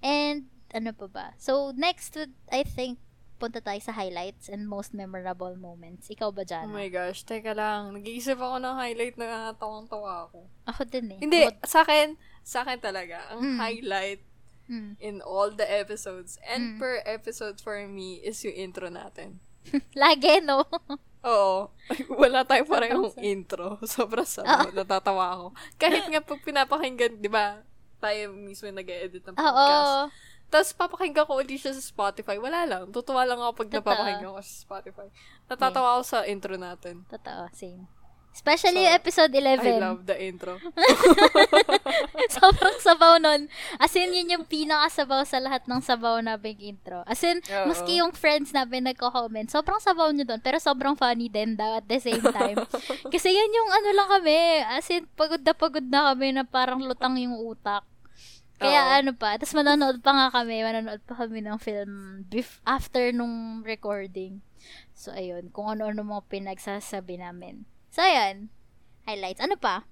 And, 0.00 0.50
ano 0.70 0.92
pa 0.92 1.06
ba? 1.08 1.26
So, 1.36 1.72
next, 1.72 2.14
would, 2.14 2.32
I 2.52 2.62
think, 2.62 2.98
punta 3.36 3.60
tayo 3.60 3.76
sa 3.84 3.92
highlights 3.92 4.48
and 4.48 4.64
most 4.64 4.96
memorable 4.96 5.52
moments. 5.56 6.08
Ikaw 6.08 6.32
ba, 6.32 6.40
Oh 6.40 6.48
Jana? 6.48 6.72
my 6.72 6.88
gosh, 6.88 7.20
teka 7.22 7.52
lang. 7.52 7.92
Nag-iisip 7.92 8.40
ako 8.40 8.56
ng 8.58 8.76
highlight 8.76 9.16
na 9.20 9.52
tawang-tawa 9.52 10.24
ako. 10.24 10.48
Ako 10.64 10.80
din 10.88 11.12
eh. 11.12 11.18
Hindi, 11.20 11.44
Ako- 11.44 11.68
sa 11.68 11.84
akin, 11.84 12.16
sa 12.40 12.64
akin 12.64 12.78
talaga, 12.80 13.28
ang 13.28 13.40
Mm. 13.44 13.58
highlight 13.60 14.22
Mm. 14.66 14.92
in 14.98 15.16
all 15.20 15.52
the 15.52 15.68
episodes 15.68 16.40
and 16.42 16.74
Mm. 16.74 16.78
per 16.80 16.98
episode 17.04 17.60
for 17.60 17.76
me 17.86 18.18
is 18.18 18.40
yung 18.42 18.56
intro 18.56 18.88
natin. 18.88 19.38
Lagi, 19.94 20.40
no? 20.40 20.64
Oo. 21.26 21.68
Wala 22.22 22.46
tayong 22.46 22.70
parehong 22.70 23.18
intro. 23.20 23.76
Sobrang 23.86 24.26
sama. 24.26 24.70
Natatawa 24.76 25.24
ako. 25.34 25.46
Kahit 25.76 26.06
nga 26.06 26.22
pag 26.22 26.40
pinapakinggan, 26.42 27.18
di 27.18 27.30
ba, 27.30 27.60
tayo 27.98 28.30
mismo 28.32 28.70
nag-edit 28.70 29.26
ng 29.26 29.36
Oo. 29.36 29.42
podcast. 29.42 29.92
Tapos 30.46 30.70
papakinggan 30.78 31.26
ko 31.26 31.42
ulit 31.42 31.58
siya 31.58 31.74
sa 31.74 31.82
Spotify. 31.82 32.38
Wala 32.38 32.62
lang. 32.62 32.94
Tutuwa 32.94 33.26
lang 33.26 33.42
ako 33.42 33.66
pag 33.66 33.68
Totoo. 33.68 33.78
napapakinggan 33.82 34.30
ko 34.30 34.42
sa 34.46 34.56
Spotify. 34.62 35.08
Natatawa 35.50 35.98
ako 35.98 36.02
sa 36.06 36.18
intro 36.22 36.54
natin. 36.54 37.02
Totoo, 37.10 37.50
same. 37.50 37.90
Especially 38.36 38.84
So, 38.84 38.92
episode 38.92 39.32
I 39.32 39.56
11. 39.56 39.80
love 39.80 40.04
the 40.04 40.16
intro. 40.20 40.60
Sobrang 42.36 42.76
sabaw 42.84 43.16
nun. 43.16 43.48
As 43.80 43.96
in, 43.96 44.12
yun 44.12 44.28
yung 44.28 44.44
pinakasabaw 44.44 45.24
sa 45.24 45.40
lahat 45.40 45.64
ng 45.64 45.80
sabaw 45.80 46.20
na 46.20 46.36
big 46.36 46.60
intro. 46.60 47.00
As 47.08 47.24
in, 47.24 47.40
Oo. 47.40 47.72
maski 47.72 47.96
yung 47.96 48.12
friends 48.12 48.52
namin 48.52 48.92
nagko-comment, 48.92 49.48
sobrang 49.48 49.80
sabaw 49.80 50.12
nyo 50.12 50.28
doon, 50.28 50.44
pero 50.44 50.60
sobrang 50.60 50.92
funny 50.94 51.32
din 51.32 51.56
daw 51.56 51.80
at 51.80 51.88
the 51.88 51.96
same 51.96 52.20
time. 52.20 52.60
Kasi 53.12 53.32
yun 53.32 53.56
yung 53.56 53.70
ano 53.72 53.88
lang 53.96 54.08
kami. 54.20 54.38
As 54.68 54.84
in, 54.92 55.08
pagod 55.16 55.40
na 55.40 55.56
pagod 55.56 55.86
na 55.88 56.12
kami 56.12 56.36
na 56.36 56.44
parang 56.44 56.84
lutang 56.84 57.16
yung 57.16 57.40
utak. 57.40 57.88
Kaya 58.56 58.80
Oo. 58.84 58.92
ano 59.00 59.10
pa, 59.16 59.40
tapos 59.40 59.56
manonood 59.56 60.04
pa 60.04 60.12
nga 60.12 60.28
kami, 60.28 60.60
manonood 60.60 61.00
pa 61.08 61.24
kami 61.24 61.40
ng 61.40 61.56
film 61.56 62.20
bef- 62.28 62.60
after 62.68 63.16
nung 63.16 63.64
recording. 63.64 64.44
So, 64.92 65.12
ayun, 65.12 65.48
kung 65.52 65.72
ano-ano 65.72 66.04
mga 66.04 66.28
pinagsasabi 66.28 67.16
namin. 67.16 67.64
So, 67.96 68.04
ayan, 68.04 68.52
highlights. 69.08 69.40
Ano 69.40 69.56
pa? 69.56 69.88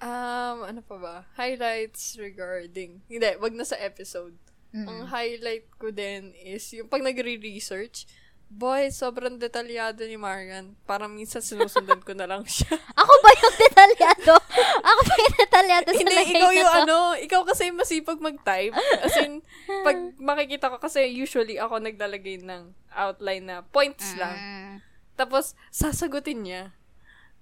Um, 0.00 0.64
ano 0.64 0.80
pa 0.80 0.96
ba? 0.96 1.16
Highlights 1.36 2.16
regarding... 2.16 3.04
Hindi, 3.12 3.36
wag 3.36 3.52
na 3.52 3.68
sa 3.68 3.76
episode. 3.76 4.40
Mm. 4.72 4.88
Ang 4.88 5.00
highlight 5.12 5.68
ko 5.76 5.92
din 5.92 6.32
is 6.32 6.64
yung 6.72 6.88
pag 6.88 7.04
nagre-research, 7.04 8.08
boy, 8.48 8.88
sobrang 8.88 9.36
detalyado 9.36 10.00
ni 10.08 10.16
Marian. 10.16 10.72
Parang 10.88 11.12
minsan 11.12 11.44
sinusundan 11.44 12.00
ko 12.00 12.16
na 12.16 12.24
lang 12.24 12.40
siya. 12.48 12.72
Ako 13.04 13.12
ba 13.20 13.30
yung 13.36 13.56
detalyado? 13.68 14.34
Ako 14.80 15.00
ba 15.04 15.14
yung 15.20 15.36
detalyado 15.44 15.88
sa 15.92 16.00
Hindi, 16.00 16.24
ikaw 16.24 16.50
yung 16.56 16.72
ano, 16.88 16.96
ikaw 17.20 17.44
kasi 17.44 17.68
masipag 17.68 18.16
mag-type. 18.16 18.72
As 19.04 19.12
in, 19.20 19.44
pag 19.84 20.16
makikita 20.16 20.72
ko 20.72 20.80
kasi 20.80 21.04
usually 21.12 21.60
ako 21.60 21.84
naglalagay 21.84 22.40
ng 22.40 22.72
outline 22.96 23.44
na 23.44 23.60
points 23.60 24.16
lang. 24.16 24.40
Mm. 24.40 24.74
Tapos, 25.20 25.52
sasagutin 25.68 26.48
niya. 26.48 26.72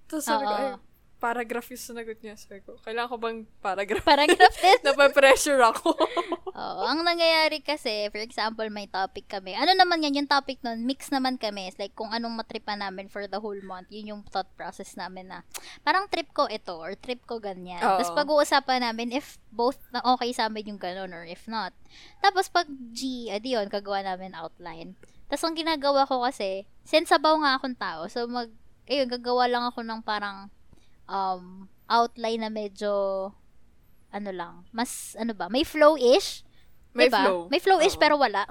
Tapos 0.09 0.25
sabi 0.25 0.49
ko, 0.49 0.55
ay, 0.57 0.73
paragraph 1.19 1.67
yung 1.69 1.83
sinagot 1.83 2.17
niya. 2.23 2.39
Sabi 2.39 2.63
ko, 2.63 2.79
kailangan 2.79 3.11
ko 3.11 3.17
bang 3.19 3.39
paragraph? 3.59 4.07
Paragraph 4.07 4.55
din. 4.63 4.79
Napapressure 4.87 5.59
ako. 5.59 5.91
Oo, 6.59 6.81
ang 6.87 7.03
nangyayari 7.03 7.59
kasi, 7.59 8.07
for 8.07 8.23
example, 8.23 8.65
may 8.71 8.87
topic 8.87 9.27
kami. 9.27 9.51
Ano 9.51 9.75
naman 9.75 9.99
yan, 9.99 10.23
yung 10.23 10.31
topic 10.31 10.63
nun, 10.63 10.87
mix 10.87 11.11
naman 11.11 11.35
kami. 11.35 11.67
It's 11.67 11.77
like, 11.77 11.91
kung 11.93 12.15
anong 12.15 12.39
matripan 12.39 12.79
namin 12.79 13.11
for 13.11 13.27
the 13.27 13.37
whole 13.37 13.59
month, 13.67 13.91
yun 13.91 14.15
yung 14.15 14.23
thought 14.31 14.47
process 14.55 14.95
namin 14.95 15.27
na, 15.27 15.43
parang 15.83 16.07
trip 16.07 16.31
ko 16.31 16.47
ito, 16.47 16.79
or 16.79 16.95
trip 16.95 17.21
ko 17.27 17.37
ganyan. 17.43 17.83
Oo. 17.83 17.99
Tapos 17.99 18.15
pag-uusapan 18.15 18.87
namin 18.87 19.11
if 19.11 19.37
both 19.51 19.79
na 19.91 19.99
okay 20.15 20.31
sa 20.31 20.47
amin 20.47 20.71
yung 20.75 20.81
ganun, 20.81 21.11
or 21.11 21.27
if 21.27 21.45
not. 21.51 21.75
Tapos 22.23 22.47
pag 22.47 22.65
G, 22.95 23.27
adi 23.27 23.59
yun, 23.59 23.67
kagawa 23.67 24.07
namin 24.07 24.31
outline. 24.39 24.95
Tapos 25.27 25.43
ang 25.45 25.55
ginagawa 25.59 26.07
ko 26.07 26.23
kasi, 26.23 26.63
since 26.87 27.11
sabaw 27.11 27.35
nga 27.43 27.59
akong 27.59 27.75
tao, 27.77 28.07
so 28.07 28.23
mag, 28.25 28.49
ayun, 28.89 29.07
gagawa 29.07 29.45
lang 29.45 29.63
ako 29.69 29.85
ng 29.85 30.01
parang, 30.01 30.49
um, 31.05 31.69
outline 31.85 32.41
na 32.41 32.49
medyo, 32.49 32.89
ano 34.09 34.29
lang, 34.33 34.65
mas, 34.73 35.13
ano 35.15 35.37
ba, 35.37 35.47
may 35.47 35.61
flow-ish. 35.61 36.41
May 36.89 37.05
Diba? 37.05 37.21
flow. 37.21 37.39
May 37.53 37.61
flow-ish 37.61 37.95
Oo. 37.95 38.01
pero 38.01 38.17
wala. 38.17 38.49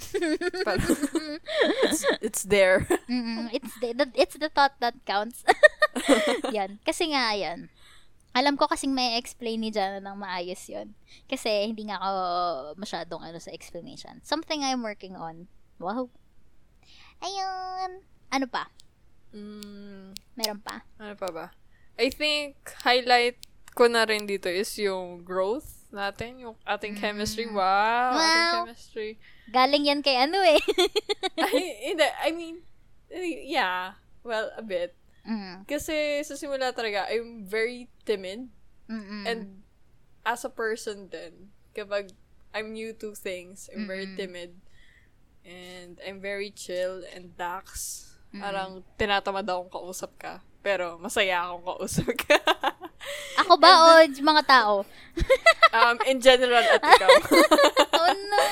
Parang, 0.62 0.86
it's, 1.90 2.02
it's 2.22 2.42
there. 2.46 2.86
Mm-mm, 3.10 3.50
it's 3.50 3.74
the, 3.82 3.90
the- 3.98 4.14
it's 4.14 4.38
the 4.38 4.46
thought 4.46 4.78
that 4.78 4.94
counts. 5.02 5.42
yan. 6.54 6.78
Kasi 6.86 7.10
nga, 7.10 7.34
yan. 7.34 7.66
Alam 8.38 8.54
ko 8.54 8.70
kasing 8.70 8.94
may 8.94 9.18
explain 9.18 9.58
ni 9.58 9.74
Jana 9.74 9.98
ng 9.98 10.14
maayos 10.22 10.62
yon 10.70 10.94
Kasi 11.26 11.74
hindi 11.74 11.90
nga 11.90 11.98
ako 11.98 12.10
masyadong 12.78 13.22
ano 13.26 13.42
sa 13.42 13.50
explanation. 13.50 14.22
Something 14.22 14.62
I'm 14.62 14.86
working 14.86 15.18
on. 15.18 15.50
Wow. 15.82 16.06
Ayun. 17.18 18.06
Ano 18.30 18.46
pa? 18.46 18.70
Mm, 19.38 20.14
Meron 20.34 20.60
pa? 20.60 20.82
ano 20.98 21.14
pa 21.14 21.28
ba? 21.30 21.46
I 21.98 22.10
think, 22.10 22.54
highlight 22.82 23.38
ko 23.74 23.86
na 23.86 24.02
rin 24.02 24.26
dito 24.26 24.46
is 24.46 24.70
yung 24.74 25.22
growth 25.22 25.86
natin, 25.90 26.38
yung 26.38 26.54
ating 26.62 26.94
chemistry. 26.94 27.46
Wow, 27.46 28.14
ating 28.14 28.18
Mm. 28.18 28.34
Wow. 28.34 28.54
chemistry. 28.66 29.10
Galing 29.48 29.84
yan 29.86 30.00
kay 30.02 30.18
ano 30.18 30.38
eh. 30.42 30.58
Ay, 31.40 31.62
hindi, 31.88 32.04
I 32.04 32.30
mean, 32.30 32.56
yeah, 33.46 33.94
well, 34.22 34.50
a 34.54 34.62
bit. 34.62 34.94
mm. 35.24 35.64
Kasi 35.64 36.22
sa 36.22 36.34
simula 36.34 36.70
talaga, 36.70 37.06
I'm 37.08 37.46
very 37.46 37.88
timid. 38.04 38.50
Mm-mm. 38.88 39.24
And 39.24 39.40
as 40.24 40.44
a 40.44 40.52
person 40.52 41.08
din, 41.08 41.50
kapag 41.72 42.12
I'm 42.52 42.72
new 42.72 42.92
to 42.98 43.12
things, 43.14 43.68
I'm 43.72 43.86
very 43.86 44.06
Mm-mm. 44.08 44.16
timid. 44.18 44.50
And 45.44 45.96
I'm 46.04 46.20
very 46.20 46.50
chill 46.50 47.00
and 47.08 47.32
lax. 47.40 48.07
Mm. 48.34 48.40
Parang 48.40 48.70
tinatamad 49.00 49.46
akong 49.48 49.72
kausap 49.72 50.12
ka. 50.20 50.44
Pero 50.60 51.00
masaya 51.00 51.48
akong 51.48 51.64
kausap 51.64 52.08
ka. 52.18 52.38
Ako 53.40 53.56
ba 53.56 53.70
o 53.88 54.04
mga 54.04 54.42
tao? 54.44 54.74
um, 55.76 55.96
in 56.04 56.20
general 56.20 56.60
at 56.60 56.82
ikaw. 56.82 57.10
oh 57.98 58.10
no. 58.12 58.44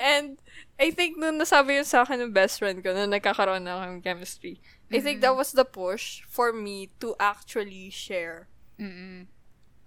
and 0.00 0.40
I 0.80 0.88
think 0.90 1.18
nung 1.20 1.36
nasabi 1.36 1.78
yun 1.78 1.86
sa 1.86 2.06
akin 2.06 2.22
ng 2.22 2.32
best 2.32 2.58
friend 2.58 2.80
ko, 2.80 2.96
nung 2.96 3.12
nagkakaroon 3.12 3.66
na 3.66 3.82
ng 3.84 4.00
chemistry, 4.00 4.62
I 4.88 5.00
think 5.00 5.20
that 5.20 5.36
was 5.36 5.52
the 5.52 5.68
push 5.68 6.24
for 6.28 6.52
me 6.52 6.92
to 7.00 7.16
actually 7.20 7.88
share 7.92 8.48
Mm-mm. 8.82 9.30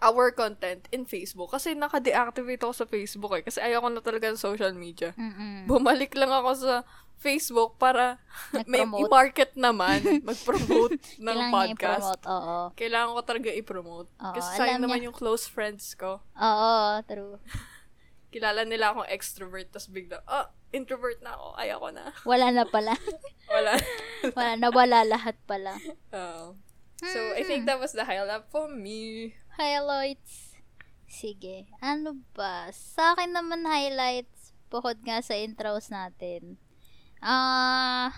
Our 0.06 0.30
content 0.30 0.86
in 0.94 1.10
Facebook. 1.10 1.50
Kasi 1.50 1.74
naka-deactivate 1.74 2.62
ako 2.62 2.74
sa 2.76 2.86
Facebook 2.86 3.34
eh. 3.34 3.42
Kasi 3.42 3.58
ayoko 3.58 3.90
na 3.90 4.06
talaga 4.06 4.30
ng 4.30 4.38
social 4.38 4.72
media. 4.72 5.18
Mm-mm. 5.18 5.66
Bumalik 5.66 6.14
lang 6.14 6.30
ako 6.30 6.52
sa 6.54 6.74
Facebook 7.18 7.82
para 7.82 8.22
may 8.70 8.86
i-market 8.86 9.58
naman, 9.58 10.04
mag-promote 10.30 11.02
ng 11.18 11.26
Kailangan 11.26 11.52
podcast. 11.52 12.10
i-promote. 12.14 12.24
Oo. 12.30 12.58
Kailangan 12.78 13.10
ko 13.10 13.22
talaga 13.26 13.50
i-promote. 13.50 14.08
Oo, 14.14 14.34
Kasi 14.38 14.50
sayang 14.54 14.84
naman 14.86 15.02
niya. 15.02 15.10
yung 15.10 15.18
close 15.18 15.50
friends 15.50 15.98
ko. 15.98 16.22
Oo, 16.38 16.76
true. 17.10 17.42
Kilala 18.36 18.68
nila 18.68 18.92
akong 18.92 19.08
extrovert, 19.08 19.72
tapos 19.72 19.88
bigla, 19.88 20.20
oh, 20.28 20.46
introvert 20.76 21.24
na 21.24 21.40
ako, 21.40 21.48
ayoko 21.56 21.90
na. 21.96 22.04
Wala 22.28 22.48
na 22.52 22.64
pala. 22.68 22.94
Wala. 23.48 23.74
Wala 24.36 24.52
na, 24.60 24.68
wala 24.70 25.00
lahat 25.08 25.40
pala. 25.48 25.80
Oo. 26.12 26.60
So, 27.00 27.20
I 27.36 27.44
think 27.44 27.68
that 27.68 27.76
was 27.76 27.92
the 27.92 28.04
highlight 28.04 28.48
for 28.52 28.68
me. 28.68 29.32
Highlights. 29.56 30.60
Sige. 31.08 31.72
Ano 31.80 32.20
ba? 32.36 32.68
Sa 32.76 33.16
akin 33.16 33.32
naman 33.32 33.64
highlights, 33.64 34.52
bukod 34.68 35.00
nga 35.08 35.24
sa 35.24 35.32
intros 35.40 35.88
natin. 35.88 36.60
Ah... 37.24 38.12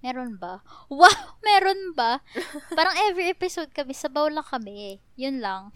meron 0.00 0.38
ba? 0.38 0.62
Wow! 0.86 1.10
Meron 1.46 1.98
ba? 1.98 2.22
Parang 2.78 2.94
every 3.10 3.26
episode 3.28 3.74
kami, 3.74 3.90
sabaw 3.90 4.30
lang 4.30 4.46
kami. 4.46 5.02
Yun 5.18 5.42
lang. 5.42 5.74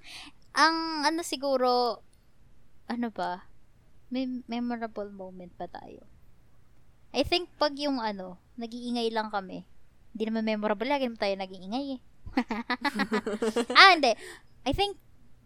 Ang 0.64 1.06
ano 1.06 1.20
siguro, 1.20 2.00
ano 2.88 3.08
ba? 3.12 3.46
May 4.08 4.26
memorable 4.48 5.12
moment 5.12 5.52
pa 5.54 5.68
tayo. 5.68 6.08
I 7.12 7.22
think 7.22 7.52
pag 7.60 7.76
yung 7.76 8.00
ano, 8.02 8.40
nag-iingay 8.56 9.12
lang 9.12 9.28
kami. 9.30 9.68
Hindi 10.16 10.24
naman 10.26 10.48
memorable, 10.48 10.88
lagi 10.90 11.06
naman 11.06 11.20
tayo 11.20 11.34
nag-iingay 11.38 11.86
eh. 11.94 12.00
ah, 13.78 13.90
hindi. 13.94 14.12
I 14.66 14.72
think 14.72 14.96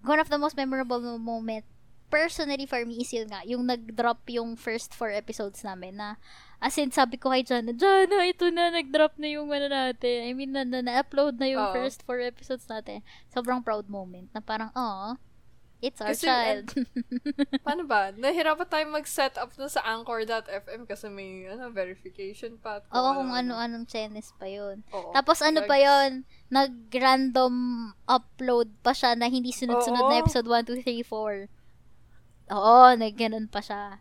one 0.05 0.21
of 0.21 0.29
the 0.29 0.39
most 0.39 0.57
memorable 0.57 1.01
mo- 1.01 1.19
moment 1.19 1.65
personally 2.13 2.67
for 2.67 2.85
me 2.87 3.03
is 3.03 3.11
yun 3.11 3.27
nga, 3.27 3.43
yung 3.43 3.67
nag-drop 3.67 4.23
yung 4.31 4.55
first 4.55 4.95
four 4.95 5.11
episodes 5.11 5.65
namin 5.67 5.99
na 5.99 6.21
As 6.65 6.81
in, 6.81 6.89
sabi 6.89 7.21
ko 7.21 7.29
kay 7.29 7.45
Jana, 7.45 7.77
Jana, 7.77 8.25
ito 8.25 8.49
na, 8.49 8.73
nag-drop 8.73 9.21
na 9.21 9.29
yung 9.29 9.53
ano 9.53 9.69
natin. 9.69 10.25
I 10.25 10.33
mean, 10.33 10.57
na, 10.57 10.65
na, 10.65 10.81
na-upload 10.81 11.37
na 11.37 11.45
yung 11.45 11.61
Oo. 11.61 11.77
first 11.77 12.01
four 12.09 12.25
episodes 12.25 12.65
natin. 12.65 13.05
Sobrang 13.29 13.61
proud 13.61 13.85
moment 13.85 14.33
na 14.33 14.41
parang, 14.41 14.73
oh, 14.73 15.21
it's 15.85 16.01
our 16.01 16.17
Kasi, 16.17 16.25
child. 16.25 16.73
Paano 17.67 17.85
ba? 17.85 18.09
Nahirapan 18.17 18.65
tayo 18.65 18.85
mag-set 18.89 19.37
up 19.37 19.53
na 19.61 19.69
sa 19.69 19.85
Anchor.fm 19.85 20.89
kasi 20.89 21.13
may 21.13 21.45
ano, 21.45 21.69
verification 21.69 22.57
pa. 22.57 22.81
at 22.81 22.89
Oo, 22.89 23.21
kung 23.21 23.37
ano-anong 23.37 23.85
chenes 23.85 24.33
pa 24.41 24.49
yun. 24.49 24.81
Oo. 24.97 25.13
Tapos 25.13 25.45
ano 25.45 25.61
Like, 25.63 25.69
pa 25.69 25.77
yon 25.77 26.25
nag-random 26.49 27.53
upload 28.09 28.73
pa 28.81 28.97
siya 28.97 29.13
na 29.13 29.29
hindi 29.29 29.53
sunod-sunod 29.53 30.09
na 30.09 30.17
Oo. 30.17 30.23
episode 30.25 30.49
1, 30.49 30.73
2, 30.73 30.81
3, 30.81 31.05
4. 31.05 32.57
Oo, 32.57 32.77
nag-ganun 32.97 33.53
pa 33.53 33.61
siya. 33.61 34.01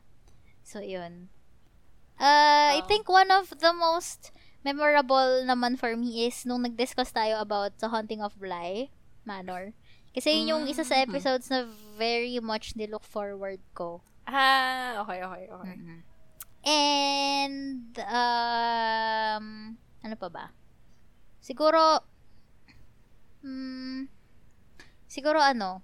So, 0.63 0.79
yun. 0.79 1.27
Uh, 2.15 2.79
I 2.79 2.81
Oo. 2.83 2.87
think 2.87 3.11
one 3.11 3.27
of 3.27 3.51
the 3.59 3.75
most 3.75 4.31
memorable 4.63 5.43
naman 5.43 5.75
for 5.75 5.91
me 5.99 6.23
is 6.23 6.47
nung 6.47 6.63
nag-discuss 6.63 7.11
tayo 7.11 7.43
about 7.43 7.75
The 7.83 7.91
Haunting 7.91 8.23
of 8.23 8.39
Bly 8.39 8.87
Manor. 9.27 9.75
Kasi 10.13 10.29
yun 10.39 10.48
yung 10.48 10.63
isa 10.70 10.86
sa 10.86 11.01
Mm. 11.01 11.10
episodes 11.10 11.50
na 11.50 11.65
very 11.98 12.38
much 12.38 12.77
nilook 12.77 13.01
forward 13.01 13.58
ko. 13.74 14.00
Ah, 14.24 15.01
okay, 15.01 15.20
okay, 15.20 15.43
okay. 15.50 15.75
And, 16.63 17.91
um, 18.00 19.46
ano 20.00 20.15
pa 20.15 20.29
ba? 20.29 20.46
Siguro, 21.41 22.00
hmm, 23.43 24.08
siguro 25.05 25.43
ano, 25.43 25.84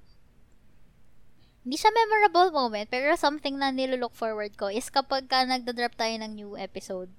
hindi 1.60 1.76
siya 1.76 1.92
memorable 1.92 2.56
moment, 2.56 2.88
pero 2.88 3.12
something 3.20 3.60
na 3.60 3.70
nilook 3.70 4.16
forward 4.16 4.56
ko 4.56 4.72
is 4.72 4.88
kapag 4.88 5.28
ka 5.28 5.44
nagda-drop 5.44 6.00
tayo 6.00 6.16
ng 6.16 6.32
new 6.34 6.52
episode, 6.56 7.12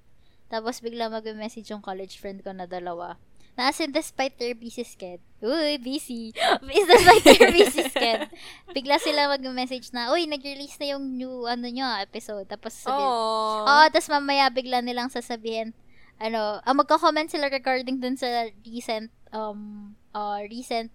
tapos 0.49 0.81
bigla 0.81 1.07
mag-message 1.07 1.69
yung 1.69 1.85
college 1.85 2.17
friend 2.17 2.41
ko 2.41 2.49
na 2.51 2.65
dalawa. 2.65 3.15
As 3.59 3.77
in, 3.83 3.91
despite 3.91 4.39
their 4.39 4.55
busy 4.55 4.81
schedule, 4.81 5.21
uy, 5.43 5.77
busy, 5.77 6.33
is 6.71 6.87
despite 6.87 7.23
their 7.25 7.51
busy 7.51 7.83
schedule, 7.89 8.31
bigla 8.75 8.97
sila 8.97 9.29
mag-message 9.29 9.91
na, 9.93 10.09
uy, 10.09 10.25
nag-release 10.25 10.79
na 10.81 10.97
yung 10.97 11.05
new, 11.13 11.45
ano 11.45 11.67
nyo, 11.67 11.85
episode. 12.01 12.47
Tapos 12.49 12.73
sabi, 12.73 13.01
Oh. 13.01 13.67
Oo, 13.67 13.85
tapos 13.91 14.09
mamaya 14.09 14.49
bigla 14.49 14.81
nilang 14.81 15.13
sasabihin, 15.13 15.77
ano, 16.21 16.61
ah, 16.61 16.73
magko-comment 16.73 17.29
sila 17.29 17.49
regarding 17.49 17.97
dun 18.01 18.15
sa 18.17 18.49
recent, 18.65 19.09
um, 19.33 19.93
uh, 20.13 20.41
recent, 20.47 20.93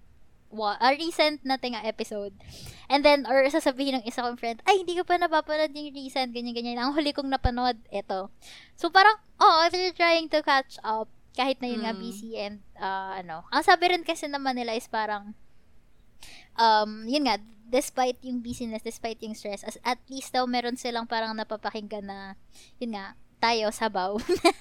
wa, 0.54 0.78
ah, 0.78 0.94
recent 0.94 1.42
nating 1.42 1.74
ah, 1.74 1.84
episode. 1.84 2.32
And 2.86 3.02
then, 3.02 3.26
or 3.26 3.42
sasabihin 3.50 4.00
ng 4.00 4.06
isa 4.06 4.22
kong 4.22 4.38
friend, 4.38 4.62
ay, 4.64 4.86
hindi 4.86 4.94
ko 4.94 5.02
pa 5.02 5.18
napapanood 5.18 5.74
yung 5.74 5.90
recent, 5.94 6.30
ganyan-ganyan. 6.30 6.78
Ang 6.78 6.94
huli 6.94 7.10
kong 7.10 7.28
napanood, 7.30 7.76
eto. 7.90 8.30
So, 8.78 8.88
parang, 8.88 9.18
oh, 9.42 9.66
they're 9.68 9.94
trying 9.94 10.30
to 10.30 10.40
catch 10.46 10.78
up, 10.86 11.10
kahit 11.36 11.60
na 11.60 11.68
yun 11.68 11.84
nga 11.84 11.92
Mm. 11.92 12.00
busy 12.00 12.32
and, 12.34 12.58
uh, 12.74 13.12
ano. 13.14 13.44
Ang 13.52 13.62
sabi 13.62 13.92
rin 13.92 14.02
kasi 14.02 14.24
naman 14.26 14.56
nila 14.56 14.72
is 14.72 14.88
parang, 14.88 15.36
um, 16.56 17.04
yun 17.04 17.28
nga, 17.28 17.36
despite 17.66 18.16
yung 18.24 18.40
busyness, 18.40 18.80
despite 18.80 19.20
yung 19.20 19.36
stress, 19.36 19.60
as, 19.62 19.76
at 19.84 20.00
least 20.08 20.32
daw 20.32 20.48
meron 20.48 20.78
silang 20.78 21.04
parang 21.04 21.36
napapakinggan 21.36 22.08
na, 22.08 22.18
yun 22.80 22.96
nga, 22.96 23.12
tayo, 23.36 23.68
sabaw. 23.68 24.16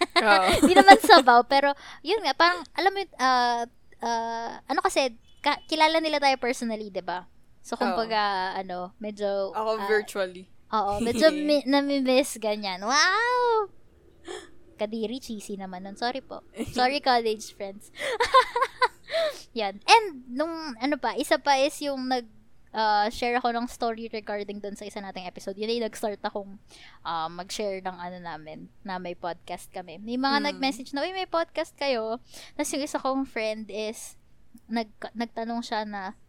Hindi 0.60 0.76
naman 0.76 1.00
sabaw, 1.00 1.48
pero, 1.48 1.72
yun 2.04 2.20
nga, 2.22 2.36
parang, 2.36 2.60
alam 2.76 2.92
mo, 2.92 3.00
uh, 3.00 3.64
uh, 4.04 4.52
ano 4.68 4.80
kasi, 4.84 5.16
ka- 5.40 5.62
kilala 5.70 6.02
nila 6.02 6.18
tayo 6.18 6.36
personally, 6.42 6.90
'di 6.90 7.06
ba 7.06 7.30
So, 7.62 7.74
kumbaga, 7.78 8.54
ano, 8.54 8.94
medyo, 9.02 9.50
Ako 9.54 9.82
ah, 9.82 9.90
virtually. 9.90 10.46
oo, 10.70 11.02
medyo 11.02 11.30
mi- 11.50 11.66
nami-miss, 11.66 12.38
ganyan. 12.38 12.82
Wow! 12.82 13.70
Kadiri, 14.76 15.18
cheesy 15.18 15.56
naman 15.56 15.84
nun. 15.84 15.96
Sorry 15.96 16.20
po. 16.20 16.44
Sorry, 16.78 17.00
college 17.00 17.56
friends. 17.56 17.92
Yan. 19.56 19.80
And, 19.88 20.06
nung, 20.28 20.76
ano 20.76 20.96
pa, 21.00 21.16
isa 21.16 21.40
pa 21.40 21.56
is 21.56 21.80
yung 21.80 22.12
nag, 22.12 22.28
uh, 22.76 23.08
share 23.08 23.40
ako 23.40 23.56
ng 23.56 23.68
story 23.72 24.12
regarding 24.12 24.60
dun 24.60 24.76
sa 24.76 24.84
isa 24.84 25.00
nating 25.00 25.24
episode. 25.24 25.56
Yun 25.56 25.80
yung 25.80 25.88
nag-start 25.88 26.20
akong 26.20 26.60
uh, 27.08 27.30
mag-share 27.32 27.80
ng 27.80 27.96
ano 27.96 28.18
namin, 28.20 28.68
na 28.84 29.00
may 29.00 29.16
podcast 29.16 29.72
kami. 29.72 29.96
May 29.96 30.20
mga 30.20 30.44
Mm. 30.44 30.46
nag-message 30.52 30.92
na, 30.92 31.08
uy, 31.08 31.16
may 31.16 31.30
podcast 31.30 31.72
kayo. 31.80 32.20
Tapos 32.60 32.72
yung 32.76 32.84
isa 32.84 33.00
kong 33.00 33.24
friend 33.24 33.72
is, 33.72 34.20
nag, 34.68 34.92
nagtanong 35.16 35.64
siya 35.64 35.88
na, 35.88 36.20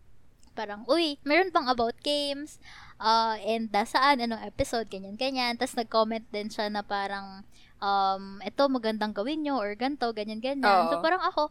parang, 0.55 0.87
uy, 0.87 1.19
meron 1.21 1.51
bang 1.51 1.67
about 1.67 1.99
games? 2.01 2.63
Uh, 2.97 3.37
and 3.45 3.69
da, 3.69 3.85
saan? 3.85 4.23
Anong 4.23 4.41
episode? 4.41 4.89
Ganyan, 4.89 5.19
ganyan. 5.19 5.59
Tapos 5.59 5.75
nag-comment 5.75 6.25
din 6.31 6.49
siya 6.49 6.71
na 6.71 6.81
parang, 6.81 7.43
um, 7.79 8.41
ito 8.41 8.63
magandang 8.69 9.13
gawin 9.13 9.43
nyo 9.43 9.59
or 9.59 9.75
ganto, 9.75 10.13
ganyan, 10.13 10.41
ganyan. 10.41 10.87
Oo. 10.87 10.91
So 10.93 10.95
parang 11.01 11.21
ako, 11.21 11.51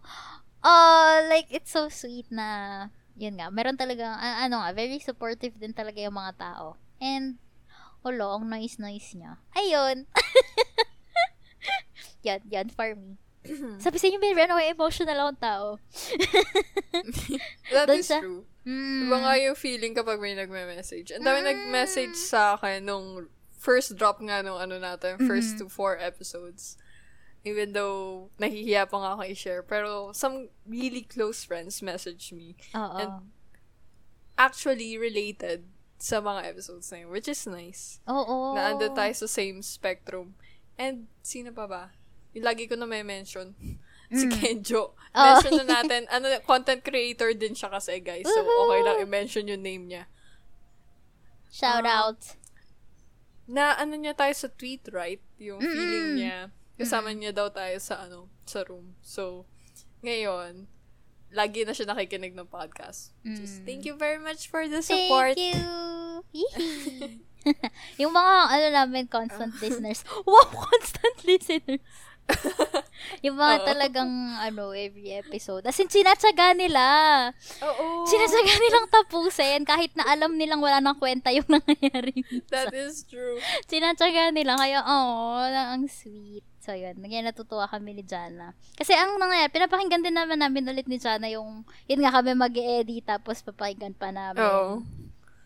uh, 0.61 1.17
like, 1.27 1.49
it's 1.49 1.71
so 1.71 1.89
sweet 1.89 2.25
na, 2.29 2.89
yun 3.15 3.37
nga, 3.37 3.49
meron 3.49 3.77
talaga, 3.77 4.15
ah, 4.15 4.43
ano 4.43 4.61
nga, 4.61 4.73
very 4.73 4.99
supportive 4.99 5.55
din 5.57 5.71
talaga 5.71 6.01
yung 6.01 6.17
mga 6.17 6.33
tao. 6.37 6.75
And, 6.97 7.37
Olo, 8.05 8.37
ang 8.37 8.45
nice-nice 8.45 9.17
niya. 9.17 9.41
Ayun. 9.57 10.05
yan, 12.27 12.37
yan 12.45 12.69
for 12.69 12.93
me. 12.93 13.17
Sabi 13.83 13.97
sa 13.97 14.05
inyo, 14.05 14.21
may 14.21 14.37
ano, 14.37 14.61
emotional 14.61 15.17
akong 15.17 15.41
tao. 15.41 15.67
That 17.73 17.89
Dun 17.89 17.97
is 17.97 18.05
sa- 18.05 18.21
true. 18.21 18.45
Mm. 18.65 19.09
Iba 19.09 19.17
nga 19.21 19.33
yung 19.37 19.57
feeling 19.57 19.93
kapag 19.93 20.17
may 20.17 20.33
nagme-message. 20.33 21.13
Ang 21.13 21.25
dami 21.25 21.45
Mm. 21.45 21.49
nag-message 21.49 22.17
sa 22.17 22.57
akin 22.57 22.81
nung 22.81 23.29
first 23.65 23.97
drop 23.97 24.21
nga 24.21 24.45
nung 24.45 24.61
ano 24.61 24.77
natin, 24.77 25.17
first 25.25 25.57
Mhm. 25.57 25.59
to 25.59 25.65
four 25.65 25.97
episodes. 25.97 26.77
Even 27.41 27.73
though 27.73 28.29
nahihiya 28.37 28.85
pa 28.85 28.97
nga 29.01 29.09
ako 29.17 29.21
i-share. 29.25 29.61
Pero 29.61 30.13
some 30.13 30.49
really 30.65 31.01
close 31.01 31.41
friends 31.41 31.81
message 31.81 32.29
me. 32.29 32.53
Oo. 32.73 32.97
And 32.97 33.11
actually 34.37 34.97
related 34.97 35.65
sa 35.97 36.19
mga 36.19 36.45
episodes 36.45 36.91
na 36.91 37.01
yun, 37.01 37.09
which 37.09 37.25
is 37.25 37.45
nice. 37.45 38.01
Oo. 38.05 38.53
Na 38.53 38.69
ando 38.69 38.89
tayo 38.91 39.13
sa 39.15 39.25
same 39.25 39.61
spectrum. 39.61 40.35
And 40.75 41.07
sino 41.21 41.49
pa 41.49 41.65
ba? 41.65 41.83
Yung 42.35 42.43
lagi 42.43 42.67
ko 42.67 42.75
na 42.75 42.85
may 42.85 43.01
mention. 43.01 43.57
Si 44.05 44.29
Mm. 44.29 44.37
Kenjo. 44.37 44.93
Oh. 45.17 45.23
Mention 45.41 45.65
na 45.65 45.81
natin. 45.81 46.05
Ano, 46.13 46.29
content 46.45 46.83
creator 46.83 47.33
din 47.33 47.57
siya 47.57 47.73
kasi, 47.73 47.97
guys. 47.97 48.21
So, 48.21 48.37
okay 48.37 48.81
lang 48.83 49.01
i-mention 49.01 49.49
yung 49.49 49.65
name 49.65 49.89
niya. 49.89 50.05
Shout 51.49 51.81
Ah. 51.81 52.11
out. 52.11 52.21
Na 53.45 53.75
ano 53.75 53.93
niya 53.93 54.13
tayo 54.13 54.33
sa 54.33 54.47
tweet, 54.47 54.89
right? 54.89 55.21
Yung 55.37 55.61
Mm-mm. 55.61 55.69
feeling 55.69 56.09
niya. 56.17 56.37
Kasama 56.75 57.11
niya 57.11 57.31
daw 57.31 57.47
tayo 57.47 57.77
sa 57.77 58.03
ano, 58.03 58.27
sa 58.43 58.65
room. 58.65 58.97
So, 58.99 59.45
ngayon, 60.01 60.67
lagi 61.29 61.63
na 61.63 61.71
siya 61.71 61.87
nakikinig 61.87 62.33
ng 62.33 62.47
podcast. 62.47 63.13
Just, 63.23 63.61
Mm. 63.61 63.65
thank 63.65 63.81
you 63.83 63.95
very 63.95 64.19
much 64.19 64.47
for 64.47 64.65
the 64.65 64.79
support. 64.79 65.35
Thank 65.35 65.55
you. 65.55 65.61
Yung 68.01 68.09
mga, 68.09 68.33
ano 68.49 68.67
namin, 68.73 69.05
constant 69.05 69.53
listeners. 69.61 70.01
Wow, 70.25 70.49
constant 70.49 71.17
listeners. 71.23 71.81
Yung 73.25 73.37
mga 73.37 73.55
Oo. 73.61 73.65
talagang, 73.65 74.11
ano, 74.41 74.73
every 74.73 75.13
episode. 75.13 75.65
As 75.65 75.77
in, 75.77 75.89
sinatsaga 75.89 76.57
nila. 76.57 76.81
Oo. 77.61 78.05
Sinatsaga 78.09 78.53
nilang 78.57 78.87
tapusin 78.89 79.61
kahit 79.65 79.93
na 79.93 80.05
alam 80.09 80.33
nilang 80.37 80.61
wala 80.61 80.81
nang 80.81 80.97
kwenta 80.97 81.29
yung 81.29 81.45
nangyayari. 81.55 82.25
That 82.49 82.73
is 82.73 83.05
true. 83.05 83.37
Sinatsaga 83.69 84.33
nila. 84.33 84.57
Kaya, 84.57 84.81
oh, 84.85 85.41
ang 85.45 85.85
sweet. 85.89 86.45
So, 86.65 86.73
yun. 86.73 86.97
Nagyan 86.97 87.29
natutuwa 87.29 87.69
kami 87.69 87.93
ni 87.93 88.03
Jana. 88.05 88.57
Kasi 88.73 88.97
ang 88.97 89.21
nangyayari, 89.21 89.53
pinapakinggan 89.53 90.01
din 90.01 90.17
naman 90.17 90.41
namin 90.41 90.65
ulit 90.65 90.89
ni 90.89 90.97
Jana 90.97 91.29
yung, 91.29 91.61
yun 91.85 92.01
nga 92.01 92.09
kami 92.09 92.33
mag 92.33 92.53
edit 92.57 93.05
tapos 93.05 93.45
papakinggan 93.45 93.93
pa 93.93 94.09
namin. 94.09 94.41
Oo. 94.41 94.81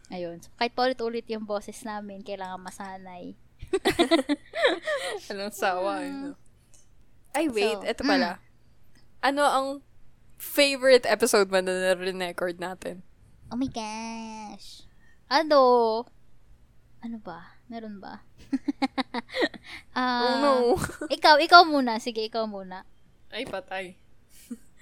Ayun. 0.10 0.40
So, 0.42 0.50
kahit 0.56 0.74
paulit-ulit 0.74 1.28
yung 1.30 1.44
boses 1.44 1.84
namin, 1.84 2.24
kailangan 2.24 2.64
masanay. 2.64 3.36
Anong 5.30 5.54
sawa, 5.54 6.02
eh, 6.02 6.10
no? 6.10 6.34
Ay, 7.34 7.50
wait. 7.50 7.78
So, 7.78 7.86
eto 7.86 8.02
pala. 8.06 8.42
Ano 9.22 9.44
ang 9.46 9.68
favorite 10.40 11.06
episode 11.06 11.52
mo 11.52 11.60
na 11.60 11.94
na-record 11.94 12.58
natin? 12.58 13.04
Oh 13.52 13.58
my 13.60 13.68
gosh. 13.70 14.88
Ano? 15.30 16.06
Ano 17.04 17.18
ba? 17.22 17.60
Meron 17.70 18.02
ba? 18.02 18.26
Ah, 19.94 20.24
oh, 20.24 20.36
no. 20.40 20.54
Ikaw, 21.16 21.44
ikaw 21.44 21.68
muna. 21.68 22.00
Sige, 22.00 22.24
ikaw 22.24 22.48
muna. 22.48 22.88
Ay, 23.30 23.44
patay. 23.44 24.00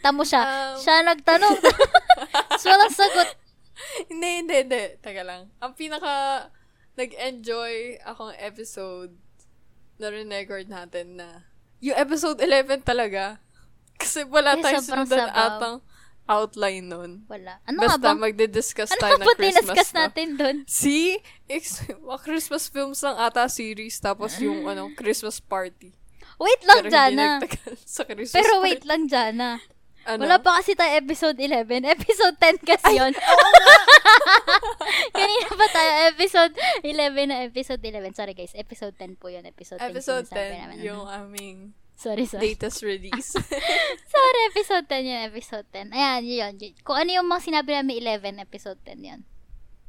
Tamo 0.05 0.21
siya. 0.21 0.45
Um, 0.45 0.77
siya 0.77 1.01
nagtanong. 1.01 1.57
so, 2.62 2.69
walang 2.69 2.93
sagot. 2.93 3.33
hindi, 4.12 4.45
hindi, 4.45 4.55
hindi. 4.62 4.83
Teka 5.01 5.25
lang. 5.25 5.49
Ang 5.57 5.73
pinaka 5.73 6.47
nag-enjoy 6.97 7.97
akong 8.05 8.33
episode 8.38 9.17
na 9.97 10.13
record 10.13 10.69
natin 10.69 11.17
na 11.17 11.49
yung 11.80 11.96
episode 11.96 12.38
11 12.38 12.82
talaga. 12.82 13.38
Kasi 13.96 14.24
wala 14.24 14.54
Eh, 14.54 14.62
tayong 14.62 14.86
sabaw. 15.28 15.58
atang 15.58 15.76
outline 16.26 16.84
nun. 16.84 17.12
Wala. 17.26 17.58
Ano 17.63 17.78
nga 17.80 17.88
Basta 17.88 18.04
bang, 18.04 18.20
magdi-discuss 18.20 18.90
ano 18.90 19.00
tayo 19.00 19.13
nga 19.13 19.18
ng 19.18 19.26
ba 19.26 19.34
Christmas 19.34 19.63
dinascuss 19.63 19.88
stuff. 19.88 19.98
natin 19.98 20.28
doon? 20.36 20.58
See? 20.66 21.18
Ex- 21.48 21.88
Christmas 22.22 22.68
films 22.68 23.00
lang 23.00 23.16
ata 23.16 23.48
series, 23.48 23.96
tapos 23.98 24.36
yung 24.38 24.66
ano, 24.66 24.92
Christmas 24.92 25.40
party. 25.40 25.96
Wait 26.38 26.62
lang, 26.62 26.78
Pero 26.78 26.86
hindi 26.86 26.94
Jana. 26.94 27.26
nagtagal 27.40 27.74
sa 27.88 28.02
Christmas 28.04 28.36
Pero 28.36 28.54
party. 28.54 28.63
wait 28.63 28.84
lang, 28.84 29.02
Jana. 29.08 29.50
Ano? 30.08 30.24
Wala 30.24 30.39
pa 30.39 30.56
kasi 30.56 30.72
tayo 30.72 30.96
episode 30.96 31.36
11. 31.36 31.84
Episode 32.00 32.39
10 32.39 32.63
kasi 32.63 32.96
yun. 32.96 33.12
Kanina 35.12 35.52
pa 35.52 35.67
tayo. 35.67 35.91
Episode 36.10 36.54
11 36.82 37.28
na 37.28 37.43
episode 37.43 37.84
11. 37.84 38.15
Sorry 38.15 38.32
guys. 38.32 38.56
Episode 38.56 38.96
10 38.96 39.20
po 39.20 39.28
yun. 39.28 39.43
Episode 39.43 39.84
10. 39.84 39.91
Episode 39.91 40.26
sinasabi 40.26 40.56
10, 40.56 40.63
namin. 40.63 40.76
yung 40.80 41.04
Mhm. 41.04 41.17
aming 41.20 41.58
Sorry, 41.98 42.24
sorry. 42.24 42.54
latest 42.54 42.86
release. 42.86 43.34
Sorry, 44.13 44.39
episode 44.48 44.86
10 44.86 45.02
yun. 45.04 45.22
Episode 45.28 45.67
10. 45.74 45.91
Ayan, 45.91 46.22
yun. 46.24 46.54
Kung 46.86 46.96
ano 46.96 47.10
yung 47.12 47.26
mga 47.26 47.41
sinabi 47.43 47.74
namin 47.74 48.00
11, 48.00 48.38
episode 48.38 48.78
10 48.86 49.02
yun. 49.02 49.22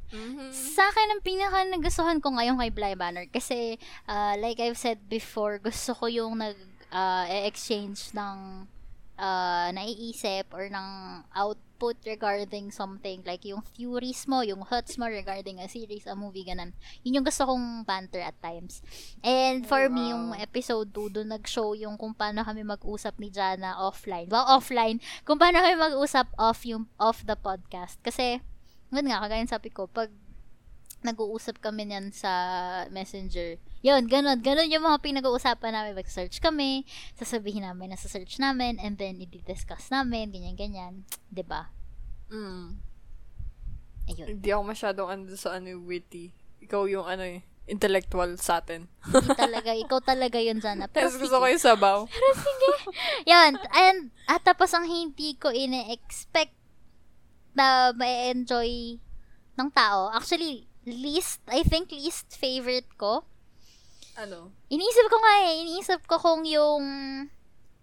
Mhm. 0.09 0.49
Sa 0.49 0.83
akin, 0.83 1.07
ang 1.13 1.21
pinaka 1.21 1.63
nagustuhan 1.63 2.17
ko 2.17 2.33
ngayon 2.33 2.57
kay 2.57 2.73
Bly 2.73 2.93
Banner 2.97 3.29
kasi, 3.29 3.77
uh, 4.03 4.33
like 4.35 4.57
I've 4.57 4.75
said 4.75 5.05
before, 5.05 5.61
gusto 5.61 5.93
ko 5.93 6.09
yung 6.09 6.41
nag, 6.41 6.57
uh, 6.89 7.29
exchange 7.45 8.09
ng 8.11 8.65
uh, 9.19 9.67
naiisip 9.75 10.47
or 10.55 10.71
ng 10.71 10.87
output 11.35 11.99
regarding 12.07 12.71
something 12.71 13.19
like 13.27 13.43
yung 13.43 13.59
theories 13.75 14.23
mo, 14.25 14.39
yung 14.41 14.63
thoughts 14.63 14.95
mo 14.95 15.05
regarding 15.05 15.59
a 15.59 15.67
series, 15.67 16.07
a 16.07 16.15
movie, 16.15 16.47
ganun. 16.47 16.71
Yun 17.03 17.19
yung 17.21 17.27
gusto 17.27 17.43
kong 17.43 17.83
banter 17.83 18.23
at 18.23 18.39
times. 18.39 18.79
And 19.21 19.67
for 19.67 19.85
Oh, 19.85 19.91
me, 19.91 20.09
wow. 20.09 20.11
yung 20.15 20.25
episode 20.39 20.89
2, 20.95 21.19
doon 21.19 21.29
nag-show 21.35 21.75
yung 21.75 21.99
kung 21.99 22.15
paano 22.15 22.43
kami 22.47 22.63
mag-usap 22.63 23.19
ni 23.19 23.27
Jana 23.29 23.75
offline. 23.77 24.31
Well, 24.31 24.47
offline. 24.47 25.03
Kung 25.27 25.37
paano 25.37 25.59
kami 25.59 25.75
mag-usap 25.75 26.31
off 26.39 26.63
yung 26.63 26.87
off 26.95 27.23
the 27.27 27.35
podcast. 27.35 27.99
Kasi, 27.99 28.39
yun 28.89 29.05
nga, 29.07 29.19
kagaya 29.23 29.43
sabi 29.47 29.69
ko, 29.69 29.85
pag 29.87 30.09
nag-uusap 30.99 31.63
kami 31.63 31.87
niyan 31.87 32.11
sa 32.11 32.31
messenger, 32.91 33.55
yun, 33.79 34.11
ganun, 34.11 34.43
ganun 34.43 34.67
yung 34.67 34.83
mga 34.83 34.99
pinag-uusapan 34.99 35.71
namin. 35.71 35.95
Mag-search 35.95 36.43
kami, 36.43 36.83
sasabihin 37.15 37.63
namin 37.63 37.95
na 37.95 37.99
sa 37.99 38.11
search 38.11 38.35
namin, 38.37 38.75
and 38.83 38.99
then 38.99 39.19
i-discuss 39.23 39.87
namin, 39.87 40.35
ganyan-ganyan. 40.35 41.07
'Di 41.31 41.43
ba 41.47 41.71
Mm. 42.29 42.77
Ayun. 44.09 44.27
Hindi 44.37 44.49
ako 44.53 44.63
masyadong 44.65 45.09
ano 45.09 45.21
sa 45.33 45.57
ano 45.57 45.69
witty. 45.81 46.33
Ikaw 46.65 46.81
yung 46.89 47.05
ano 47.05 47.25
eh, 47.25 47.41
intellectual 47.69 48.37
sa 48.41 48.61
atin. 48.61 48.89
Talaga, 49.37 49.73
ikaw 49.73 50.01
talaga 50.01 50.41
yun, 50.41 50.57
Jana. 50.57 50.89
Pero 50.93 51.09
Tapos 51.09 51.21
gusto 51.21 51.37
sige. 51.37 51.43
ko 51.45 51.53
yung 51.53 51.65
sabaw. 51.65 51.97
Yan, 53.31 53.57
and, 53.73 54.09
at 54.25 54.41
tapos 54.41 54.73
ang 54.73 54.89
hindi 54.89 55.37
ko 55.37 55.53
ine-expect 55.53 56.53
na 57.53 57.93
ma-enjoy 57.93 58.97
ng 59.57 59.69
tao. 59.73 60.09
Actually, 60.13 60.65
least, 60.85 61.41
I 61.45 61.61
think 61.61 61.93
least 61.93 62.33
favorite 62.33 62.89
ko. 62.97 63.25
Ano? 64.19 64.51
Iniisip 64.67 65.05
ko 65.07 65.15
nga 65.15 65.33
eh, 65.47 65.63
iniisip 65.63 66.01
ko 66.03 66.19
kung 66.19 66.43
yung, 66.43 66.83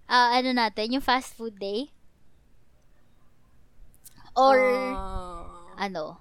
ah, 0.05 0.37
ano 0.37 0.53
natin, 0.53 0.92
yung 0.92 1.05
fast 1.05 1.33
food 1.33 1.57
day. 1.57 1.88
Or, 4.37 4.61
Ah. 4.92 5.49
ano. 5.81 6.20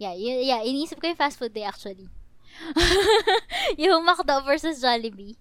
Yeah, 0.00 0.16
y- 0.16 0.48
yeah, 0.48 0.64
iniisip 0.64 0.96
ko 0.96 1.06
yung 1.06 1.20
fast 1.20 1.36
food 1.36 1.52
day 1.52 1.68
actually. 1.68 2.08
yung 3.76 4.00
McDo 4.02 4.40
versus 4.42 4.80
Jollibee. 4.80 5.36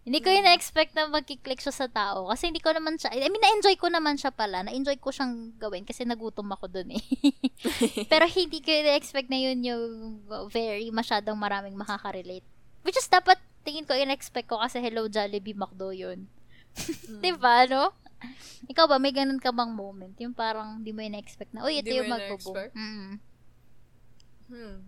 Hindi 0.00 0.18
ko 0.18 0.32
Mm. 0.32 0.36
yun 0.40 0.44
na-expect 0.48 0.96
na 0.96 1.06
magkiklik 1.06 1.60
siya 1.60 1.70
sa 1.70 1.86
tao. 1.86 2.26
Kasi 2.26 2.48
hindi 2.48 2.58
ko 2.58 2.72
naman 2.72 2.96
siya, 2.96 3.12
I 3.12 3.28
mean, 3.28 3.38
na-enjoy 3.38 3.76
ko 3.76 3.86
naman 3.86 4.16
siya 4.16 4.32
pala. 4.32 4.64
Na-enjoy 4.64 4.96
ko 4.96 5.12
siyang 5.12 5.54
gawin 5.60 5.84
kasi 5.84 6.02
nagutom 6.02 6.48
ako 6.50 6.66
dun 6.66 6.90
eh. 6.90 7.04
Pero 8.10 8.24
hindi 8.26 8.58
ko 8.58 8.72
na-expect 8.72 9.28
na 9.28 9.38
yun 9.38 9.60
yung 9.62 9.84
very 10.48 10.88
masyadong 10.90 11.36
maraming 11.36 11.76
makaka-relate. 11.76 12.42
Which 12.82 12.96
is 12.96 13.08
dapat, 13.08 13.36
tingin 13.62 13.84
ko, 13.84 13.92
in-expect 13.92 14.48
ko 14.48 14.58
kasi 14.58 14.80
Hello 14.80 15.06
Jollibee 15.06 15.56
McDo 15.56 15.92
yun. 15.92 16.26
Mm. 17.10 17.18
diba, 17.18 17.66
no? 17.66 17.90
Ikaw 18.70 18.86
ba, 18.86 19.02
may 19.02 19.10
ganun 19.10 19.42
ka 19.42 19.50
bang 19.50 19.74
moment? 19.74 20.14
Yung 20.22 20.30
parang 20.30 20.78
di 20.80 20.94
mo 20.94 21.02
in-expect 21.02 21.50
na, 21.50 21.66
uy, 21.66 21.82
ito 21.82 21.90
Di 21.90 21.98
yung 21.98 22.06
in-expect? 22.14 22.72
Mm. 22.78 23.10
Hmm. 24.50 24.78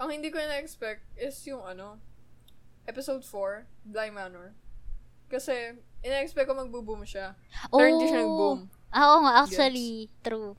Ang 0.00 0.08
hindi 0.16 0.28
ko 0.32 0.40
na-expect 0.40 1.04
is 1.16 1.36
yung 1.48 1.64
ano, 1.64 2.00
episode 2.84 3.24
4, 3.24 3.64
Bly 3.88 4.08
Manor. 4.12 4.52
Kasi, 5.32 5.76
ina-expect 6.04 6.48
ko 6.48 6.56
magbo-boom 6.56 7.04
siya. 7.04 7.36
Pero 7.68 7.86
hindi 7.86 8.08
siya 8.08 8.24
nag-boom. 8.24 8.60
Ah, 8.90 9.14
Oo 9.14 9.18
nga, 9.24 9.32
actually, 9.44 10.10
true. 10.20 10.52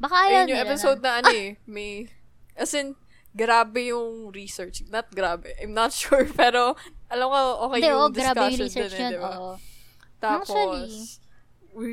Baka 0.00 0.14
ayaw 0.26 0.40
Ayun 0.46 0.50
yung 0.50 0.64
episode 0.66 1.00
na. 1.04 1.06
na 1.06 1.12
ano 1.22 1.30
eh, 1.46 1.48
may, 1.68 2.08
as 2.56 2.72
in, 2.72 2.96
grabe 3.36 3.92
yung 3.92 4.32
research. 4.32 4.80
Not 4.88 5.12
grabe. 5.12 5.52
I'm 5.60 5.70
not 5.70 5.92
sure, 6.00 6.24
pero 6.26 6.72
alam 7.06 7.26
ko 7.28 7.38
okay 7.68 7.78
Hindi, 7.78 7.90
yung 7.92 8.00
oo, 8.00 8.08
grabe 8.10 8.40
yung 8.40 8.56
discussion 8.56 8.64
research 8.64 8.92
dun 8.92 8.98
eh, 8.98 9.04
yun. 9.04 9.12
di 9.12 9.20
ba? 9.20 9.32
Oo. 9.36 9.54
Tapos, 10.16 10.48
Actually. 10.48 10.88
we, 11.70 11.88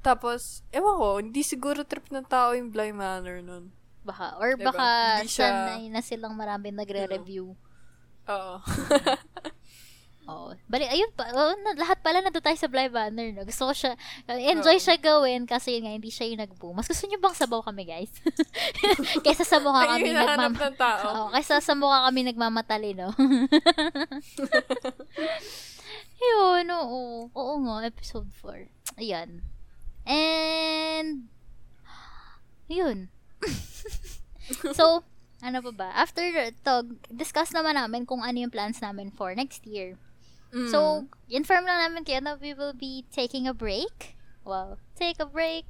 tapos, 0.00 0.40
ewan 0.70 0.96
ko, 0.96 1.08
hindi 1.20 1.42
siguro 1.42 1.84
trip 1.84 2.08
ng 2.08 2.24
tao 2.24 2.56
yung 2.56 2.72
Bly 2.72 2.90
Manor 2.90 3.44
nun. 3.44 3.68
Baka. 4.00 4.38
Or 4.38 4.54
Diba? 4.54 4.70
baka 4.70 4.86
Hindi 5.18 5.28
siya- 5.28 5.50
sanay 5.68 5.82
na 5.90 6.00
silang 6.00 6.32
marami 6.32 6.70
nagre-review. 6.70 7.52
Oo. 8.26 8.54
Oo. 10.26 10.50
Bali, 10.66 10.90
ayun 10.90 11.14
pa. 11.14 11.30
Oh, 11.30 11.54
na, 11.62 11.78
lahat 11.78 12.02
pala 12.02 12.18
nandun 12.18 12.42
tayo 12.42 12.58
sa 12.58 12.66
Bly 12.66 12.90
Banner. 12.90 13.30
No? 13.30 13.46
Gusto 13.46 13.70
ko 13.70 13.72
siya, 13.74 13.94
enjoy 14.26 14.74
Oo. 14.74 14.82
siya 14.82 14.98
gawin 14.98 15.46
kasi 15.46 15.78
yun 15.78 15.86
nga, 15.86 15.94
hindi 15.94 16.10
siya 16.10 16.26
yung 16.26 16.42
nag-boom. 16.42 16.74
Mas 16.74 16.90
gusto 16.90 17.06
niyo 17.06 17.22
bang 17.22 17.38
sabaw 17.38 17.62
kami, 17.62 17.86
guys? 17.86 18.10
kaysa 19.24 19.46
sa 19.46 19.62
mukha 19.62 19.86
kami 19.86 20.10
nagmam... 20.10 20.52
Oo, 21.14 21.30
kaysa 21.30 21.62
sa 21.62 21.78
mukha 21.78 22.10
kami 22.10 22.26
nagmamatali, 22.26 22.98
no? 22.98 23.14
Yun, 26.26 26.66
oo. 26.74 27.30
Oo 27.30 27.54
nga, 27.62 27.86
episode 27.86 28.26
4. 28.42 28.98
Ayan. 28.98 29.46
And, 30.06 31.30
yun. 32.66 33.14
so, 34.74 35.06
ano 35.38 35.58
pa 35.62 35.70
ba? 35.70 35.88
After 35.94 36.24
to, 36.66 36.74
discuss 37.14 37.54
naman 37.54 37.78
namin 37.78 38.08
kung 38.08 38.26
ano 38.26 38.42
yung 38.42 38.50
plans 38.50 38.82
namin 38.82 39.14
for 39.14 39.30
next 39.36 39.62
year. 39.68 39.94
Mm. 40.56 40.72
So, 40.72 41.04
inform 41.28 41.68
lang 41.68 41.84
namin 41.84 42.08
kayo 42.08 42.24
na 42.24 42.40
we 42.40 42.56
will 42.56 42.72
be 42.72 43.04
taking 43.12 43.44
a 43.44 43.52
break. 43.52 44.16
Wow. 44.40 44.80
Take 44.96 45.20
a 45.20 45.28
break. 45.28 45.68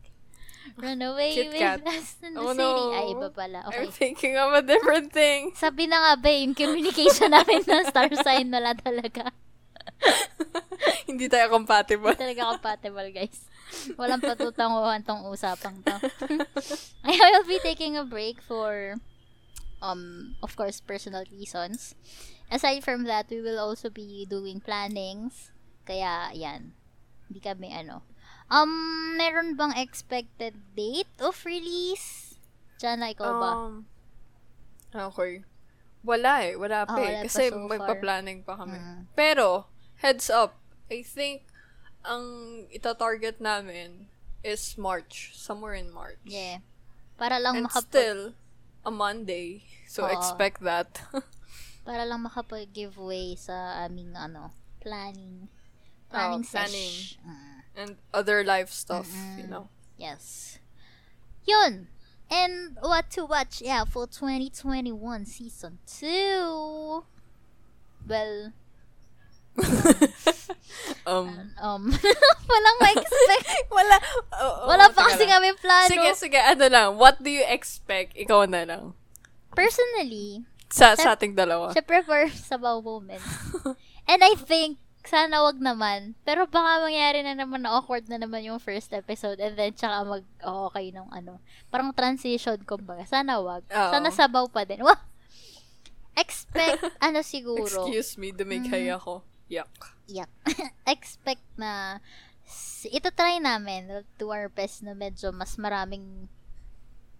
Run 0.78 1.02
away 1.10 1.34
Kit 1.34 1.50
with 1.50 1.58
Kat. 1.58 1.82
us 1.90 2.14
in 2.22 2.34
the 2.34 2.40
Oh, 2.40 2.54
city. 2.54 2.62
no. 2.62 2.94
Ay, 2.94 3.04
iba 3.10 3.28
pala. 3.34 3.66
Okay. 3.66 3.82
I'm 3.82 3.90
thinking 3.90 4.34
of 4.38 4.54
a 4.54 4.62
different 4.62 5.10
thing. 5.10 5.50
Sabi 5.58 5.90
na 5.90 5.98
nga 5.98 6.12
ba, 6.22 6.30
yung 6.30 6.54
communication 6.54 7.34
namin 7.34 7.66
ng 7.66 7.82
star 7.90 8.06
sign, 8.22 8.46
wala 8.54 8.78
talaga. 8.78 9.34
hindi 11.10 11.26
tayo 11.26 11.50
compatible. 11.50 12.14
Hindi 12.14 12.22
talaga 12.36 12.54
compatible, 12.54 13.08
guys. 13.10 13.42
Walang 13.98 14.22
patutanguhan 14.22 15.02
tong 15.02 15.26
usapang 15.26 15.82
to. 15.82 15.94
I 17.02 17.10
will 17.34 17.48
be 17.48 17.58
taking 17.58 17.98
a 17.98 18.06
break 18.06 18.38
for, 18.38 18.94
um, 19.82 20.34
of 20.42 20.54
course, 20.54 20.78
personal 20.78 21.26
reasons. 21.32 21.98
Aside 22.50 22.84
from 22.86 23.04
that, 23.10 23.26
we 23.30 23.42
will 23.42 23.58
also 23.58 23.90
be 23.90 24.26
doing 24.28 24.62
plannings. 24.62 25.50
Kaya, 25.82 26.30
yan. 26.30 26.74
Hindi 27.26 27.40
kami, 27.42 27.74
ano. 27.74 28.06
Um, 28.46 29.14
meron 29.18 29.58
bang 29.58 29.74
expected 29.74 30.54
date 30.78 31.10
of 31.18 31.34
release? 31.42 32.38
Diyan 32.78 33.02
ikaw 33.10 33.32
ba? 33.42 33.50
Um, 33.50 33.72
okay. 34.94 35.42
Wala 36.06 36.46
eh. 36.46 36.54
Wala 36.54 36.86
pa 36.86 37.02
eh. 37.02 37.02
wala 37.02 37.18
pa 37.18 37.26
Kasi 37.26 37.50
so 37.50 37.66
far. 37.66 37.66
magpa-planning 37.74 38.46
pa 38.46 38.54
kami. 38.54 38.78
Mm. 38.78 39.10
Pero, 39.18 39.66
heads 39.98 40.30
up, 40.30 40.54
I 40.86 41.02
think, 41.02 41.42
ang 42.06 42.24
ita-target 42.70 43.42
namin 43.42 44.06
is 44.46 44.78
March. 44.78 45.34
Somewhere 45.34 45.74
in 45.74 45.90
March. 45.90 46.22
Yeah. 46.22 46.62
Para 47.18 47.42
lang 47.42 47.58
And 47.58 47.66
makapag... 47.66 47.90
still, 47.90 48.22
a 48.86 48.92
Monday. 48.94 49.66
So, 49.90 50.06
Oo. 50.06 50.14
expect 50.14 50.62
that. 50.62 51.02
para 51.86 52.02
lang 52.02 52.26
makapag-giveaway 52.26 53.38
sa 53.38 53.86
aming 53.86 54.18
ano, 54.18 54.50
planning. 54.82 55.46
Planning, 56.10 56.42
Oh, 56.42 56.50
planning. 56.50 56.92
sesh. 56.98 57.18
Mm, 57.22 57.54
And 57.76 57.90
other 58.10 58.42
life 58.42 58.72
stuff, 58.72 59.06
you 59.38 59.44
Mm-mm. 59.44 59.52
know. 59.52 59.68
yes. 59.96 60.58
Yun. 61.46 61.86
And 62.26 62.74
what 62.82 63.06
to 63.14 63.22
watch, 63.22 63.62
yeah, 63.62 63.86
for 63.86 64.10
2021 64.10 64.90
season 65.24 65.78
2. 65.86 67.04
Well, 68.02 68.50
um, 71.06 71.28
um, 71.62 71.82
walang 72.50 72.78
ma-expect. 72.82 73.46
wala. 73.76 73.96
oo, 74.42 74.60
Wala 74.68 74.84
oo, 74.90 74.94
pa 74.94 75.06
kasi 75.10 75.24
kami 75.26 75.54
plano. 75.56 75.88
Sige, 75.90 76.10
sige, 76.16 76.38
ano 76.40 76.66
lang. 76.68 76.88
What 76.98 77.22
do 77.22 77.30
you 77.30 77.44
expect? 77.46 78.16
Ikaw 78.16 78.48
na 78.50 78.64
lang. 78.66 78.84
Personally, 79.54 80.44
Sa, 80.66 80.98
sa 80.98 81.14
ating 81.14 81.34
dalawa. 81.38 81.70
syempre 81.70 82.02
for 82.02 82.26
sabaw 82.34 82.82
moments. 82.82 83.26
And 84.10 84.22
I 84.22 84.34
think 84.38 84.78
sana 85.06 85.38
wag 85.46 85.62
naman. 85.62 86.18
Pero 86.26 86.50
baka 86.50 86.82
mangyari 86.82 87.22
na 87.22 87.38
naman 87.38 87.62
na 87.62 87.78
awkward 87.78 88.10
na 88.10 88.18
naman 88.18 88.42
yung 88.42 88.58
first 88.58 88.90
episode 88.90 89.38
and 89.38 89.54
then 89.54 89.70
tsaka 89.70 90.02
mag 90.02 90.24
oh, 90.42 90.66
okay 90.68 90.90
nung 90.90 91.08
ano. 91.14 91.38
Parang 91.70 91.94
transition 91.94 92.58
kumbaga. 92.66 93.06
Sana 93.06 93.38
wag. 93.38 93.62
Oo. 93.70 93.90
Sana 93.94 94.10
sabaw 94.10 94.50
pa 94.50 94.66
din. 94.66 94.82
Wah! 94.82 94.98
Expect, 96.16 96.80
ano 97.06 97.20
siguro. 97.22 97.86
Excuse 97.86 98.18
me, 98.18 98.32
dumikay 98.34 98.90
ako. 98.90 99.22
Yuck. 99.46 99.94
Yuck. 100.10 100.32
Expect 100.94 101.44
na 101.54 102.02
ito 102.86 103.10
try 103.10 103.42
namin 103.42 104.06
do 104.18 104.30
our 104.30 104.46
best 104.46 104.86
na 104.86 104.94
medyo 104.94 105.34
mas 105.34 105.58
maraming 105.58 106.30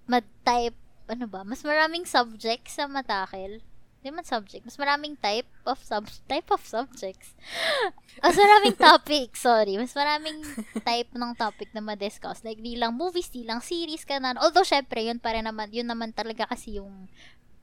mag-type, 0.06 0.78
ano 1.06 1.26
ba, 1.30 1.46
mas 1.46 1.62
maraming 1.62 2.04
subjects 2.06 2.78
sa 2.78 2.90
matakil. 2.90 3.62
Hindi 4.06 4.22
man 4.22 4.28
subject, 4.28 4.62
mas 4.62 4.78
maraming 4.78 5.18
type 5.18 5.50
of 5.66 5.82
sub 5.82 6.06
type 6.30 6.46
of 6.54 6.62
subjects. 6.62 7.34
mas 8.22 8.38
maraming 8.38 8.78
topic, 8.78 9.34
sorry. 9.34 9.74
Mas 9.74 9.90
maraming 9.98 10.46
type 10.86 11.10
ng 11.10 11.34
topic 11.34 11.74
na 11.74 11.82
ma-discuss. 11.82 12.46
Like, 12.46 12.62
di 12.62 12.78
lang 12.78 12.94
movies, 12.94 13.34
di 13.34 13.42
lang 13.42 13.58
series, 13.58 14.06
kanan. 14.06 14.38
Although, 14.38 14.62
syempre, 14.62 15.02
yun 15.02 15.18
pa 15.18 15.34
rin 15.34 15.42
naman, 15.42 15.74
yun 15.74 15.90
naman 15.90 16.14
talaga 16.14 16.46
kasi 16.46 16.78
yung 16.78 17.10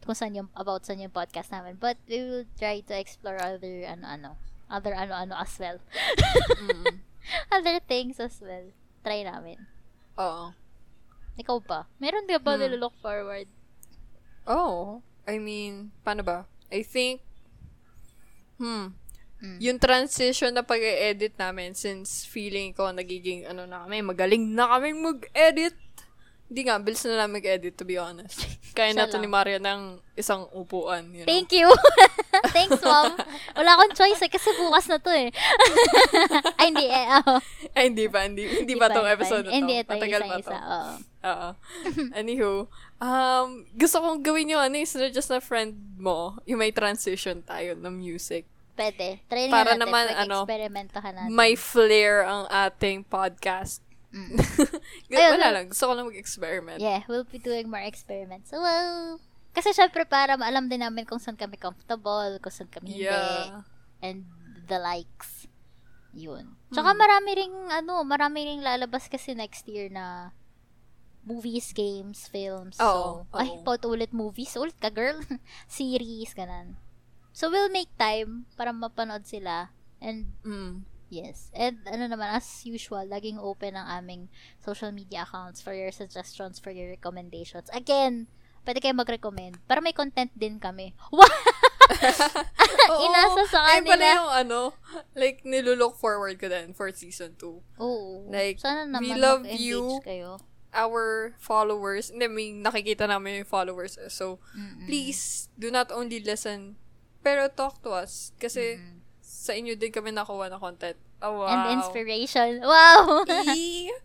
kung 0.03 0.19
saan 0.19 0.36
yung, 0.36 0.51
about 0.60 0.84
saan 0.84 0.99
yung 0.99 1.15
podcast 1.15 1.47
namin. 1.47 1.79
But, 1.79 1.95
we 2.12 2.19
will 2.19 2.47
try 2.60 2.84
to 2.84 2.93
explore 2.99 3.39
other, 3.39 3.88
ano-ano, 3.88 4.36
other 4.67 4.91
ano-ano 4.91 5.39
as 5.39 5.56
well. 5.60 5.79
Mm. 6.60 6.99
other 7.56 7.79
things 7.79 8.19
as 8.19 8.36
well. 8.43 8.67
Try 8.99 9.23
namin. 9.23 9.63
Oo. 10.19 10.51
Ikaw 11.36 11.58
ba? 11.60 11.89
Meron 11.98 12.26
ka 12.26 12.38
ba 12.38 12.54
Hmm. 12.54 12.62
nilolook 12.62 12.93
forward? 12.98 13.50
Oh, 14.43 15.02
I 15.24 15.39
mean, 15.39 15.89
paano 16.04 16.22
ba? 16.22 16.46
I 16.67 16.84
think, 16.84 17.24
hmm, 18.58 18.91
Mm. 19.39 19.60
yung 19.60 19.76
transition 19.78 20.56
na 20.56 20.63
pag-edit 20.63 21.36
namin 21.36 21.76
since 21.76 22.24
feeling 22.24 22.72
ko 22.72 22.88
nagiging, 22.89 23.43
ano 23.43 23.67
na 23.67 23.84
kami, 23.84 24.00
magaling 24.00 24.56
na 24.56 24.72
kaming 24.72 25.04
mag-edit. 25.04 25.76
Hindi 26.48 26.62
nga, 26.63 26.80
bilis 26.80 27.04
na 27.04 27.19
lang 27.19 27.34
mag-edit, 27.34 27.76
to 27.76 27.84
be 27.84 27.98
honest. 27.98 28.39
Kaya 28.78 28.93
na 28.93 29.04
to 29.06 29.17
ni. 29.17 29.28
Maria 29.28 29.60
ng 29.60 30.00
isang 30.13 30.48
upuan. 30.52 31.12
You 31.12 31.24
know? 31.24 31.28
Thank 31.28 31.52
you! 31.52 31.67
Thanks, 32.56 32.80
mom. 32.80 33.19
Wala 33.54 33.76
akong 33.76 33.96
choice 33.96 34.22
eh, 34.22 34.32
kasi 34.32 34.48
bukas 34.56 34.88
na 34.88 34.98
to 34.98 35.12
eh. 35.12 35.28
Ay, 36.60 36.65
hindi 36.72 36.88
eh. 36.88 37.06
Oh. 37.19 37.39
Ay, 37.74 37.84
hindi 37.89 38.06
pa, 38.08 38.24
hindi, 38.24 38.43
hindi 38.48 38.76
pa 38.76 38.88
tong 38.88 39.08
episode 39.08 39.43
na 39.43 39.52
to. 39.52 39.56
Hindi, 39.56 39.74
ito 39.78 39.88
yung 39.88 40.00
Matagal 40.00 40.22
pa 40.22 40.28
isa-isa. 40.30 40.48
to. 40.48 40.56
Oo. 40.56 40.93
Oo. 41.23 41.49
Anywho, 42.19 42.67
um, 42.99 43.47
gusto 43.73 43.97
kong 43.99 44.19
gawin 44.19 44.51
yung 44.51 44.59
ano, 44.59 44.75
of 44.75 45.12
just 45.12 45.31
na 45.31 45.39
friend 45.39 45.75
mo, 45.95 46.36
yung 46.43 46.59
may 46.59 46.75
transition 46.75 47.39
tayo 47.41 47.73
ng 47.79 47.95
music. 47.95 48.43
Pwede. 48.73 49.21
Try 49.29 49.47
nga 49.47 49.53
Para 49.53 49.71
natin. 49.73 49.81
naman, 49.86 50.05
ano, 50.12 50.38
natin. 50.43 51.29
May 51.29 51.53
flair 51.53 52.25
ang 52.25 52.49
ating 52.49 53.05
podcast. 53.05 53.79
Mm. 54.13 54.33
Wala 55.09 55.17
Ayun, 55.41 55.53
lang. 55.57 55.65
Gusto 55.69 55.89
ko 55.89 55.93
lang 55.93 56.05
mag-experiment. 56.09 56.77
Yeah, 56.77 57.01
we'll 57.07 57.25
be 57.25 57.41
doing 57.41 57.69
more 57.69 57.81
experiments. 57.81 58.49
So, 58.49 58.62
well, 58.62 59.17
kasi 59.53 59.69
syempre 59.71 60.05
para 60.05 60.33
maalam 60.38 60.69
din 60.69 60.81
namin 60.81 61.05
kung 61.05 61.21
saan 61.21 61.38
kami 61.38 61.57
comfortable, 61.62 62.38
kung 62.41 62.53
saan 62.53 62.69
kami 62.69 62.97
hindi, 62.97 63.09
Yeah. 63.09 63.62
and 64.01 64.25
the 64.65 64.81
likes. 64.81 65.45
Yun. 66.13 66.57
Tsaka 66.69 66.93
Hmm. 66.93 66.99
marami 66.99 67.29
ring, 67.33 67.55
ano, 67.69 68.01
marami 68.05 68.45
ring 68.45 68.62
lalabas 68.62 69.05
kasi 69.09 69.33
next 69.33 69.65
year 69.65 69.89
na 69.89 70.33
movies, 71.23 71.71
games, 71.71 72.27
films. 72.27 72.75
Oo, 72.77 73.23
so, 73.23 73.33
ay, 73.33 73.49
oo. 73.49 73.63
paut 73.63 73.79
ulit 73.83 74.12
movies. 74.12 74.53
Ulit 74.53 74.75
ka, 74.75 74.88
girl. 74.88 75.19
Series, 75.67 76.31
ganan. 76.31 76.75
So, 77.31 77.47
we'll 77.47 77.69
make 77.69 77.89
time 77.95 78.45
para 78.53 78.69
mapanood 78.69 79.23
sila. 79.23 79.71
And, 79.97 80.36
Mm. 80.43 80.83
yes. 81.09 81.49
And, 81.51 81.79
ano 81.86 82.05
naman, 82.05 82.29
as 82.29 82.45
usual, 82.62 83.07
laging 83.07 83.39
open 83.39 83.73
ang 83.73 83.88
aming 83.97 84.27
social 84.59 84.91
media 84.91 85.23
accounts 85.23 85.57
for 85.57 85.71
your 85.71 85.89
suggestions, 85.89 86.57
for 86.57 86.69
your 86.69 86.89
recommendations. 86.89 87.71
Again, 87.71 88.27
pwede 88.63 88.79
kayo 88.79 88.93
mag-recommend. 88.93 89.57
Para 89.63 89.79
may 89.79 89.91
content 89.91 90.29
din 90.33 90.59
kami. 90.59 90.91
Oo. 92.91 93.01
Inasa 93.01 93.41
sa 93.49 93.59
Ayun 93.65 93.83
pala 93.83 93.95
kanila. 93.97 94.07
yung 94.13 94.31
ano, 94.31 94.59
like, 95.13 95.43
nilulook 95.43 95.95
forward 95.95 96.36
ko 96.38 96.47
din 96.47 96.71
for 96.71 96.88
season 96.91 97.36
2. 97.36 97.59
Oo. 97.77 98.27
Like, 98.29 98.55
Sana 98.57 98.83
naman 98.83 99.01
we 99.01 99.12
love 99.13 99.43
you. 99.49 99.99
kayo. 100.01 100.39
Our 100.73 101.33
followers, 101.38 102.09
hindi, 102.09 102.25
may 102.27 102.49
nakikita 102.51 103.05
namin 103.05 103.41
yung 103.41 103.49
followers. 103.49 103.95
eh. 103.95 104.09
So, 104.09 104.41
Mm-mm. 104.51 104.86
please, 104.86 105.47
do 105.53 105.69
not 105.69 105.89
only 105.89 106.17
listen, 106.17 106.75
pero 107.21 107.47
talk 107.47 107.79
to 107.81 107.93
us. 107.93 108.33
Kasi, 108.36 108.75
Mm. 108.75 108.97
sa 109.21 109.53
inyo 109.53 109.73
din 109.73 109.89
kami 109.89 110.09
nakuha 110.09 110.49
na 110.49 110.57
content. 110.57 110.97
Oh, 111.21 111.39
wow. 111.39 111.47
And 111.47 111.79
inspiration. 111.79 112.59
Wow! 112.62 113.23
Eee. 113.23 113.88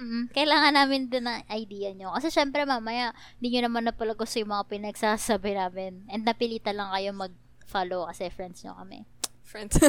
Mm, 0.00 0.32
kailangan 0.32 0.72
namin 0.72 1.12
din 1.12 1.28
ng 1.28 1.44
idea 1.52 1.92
nyo. 1.92 2.08
Kasi 2.16 2.32
syempre 2.32 2.64
mamaya, 2.64 3.12
hindi 3.36 3.52
nyo 3.52 3.68
naman 3.68 3.84
na 3.84 3.92
pala 3.92 4.16
gusto 4.16 4.40
yung 4.40 4.48
mga 4.48 4.72
pinagsasabi 4.72 5.52
namin. 5.52 6.08
And 6.08 6.24
napilitan 6.24 6.80
lang 6.80 6.88
kayo 6.88 7.12
mag-follow 7.12 8.08
kasi 8.08 8.32
friends 8.32 8.64
nyo 8.64 8.72
kami. 8.74 9.04
Friends. 9.44 9.76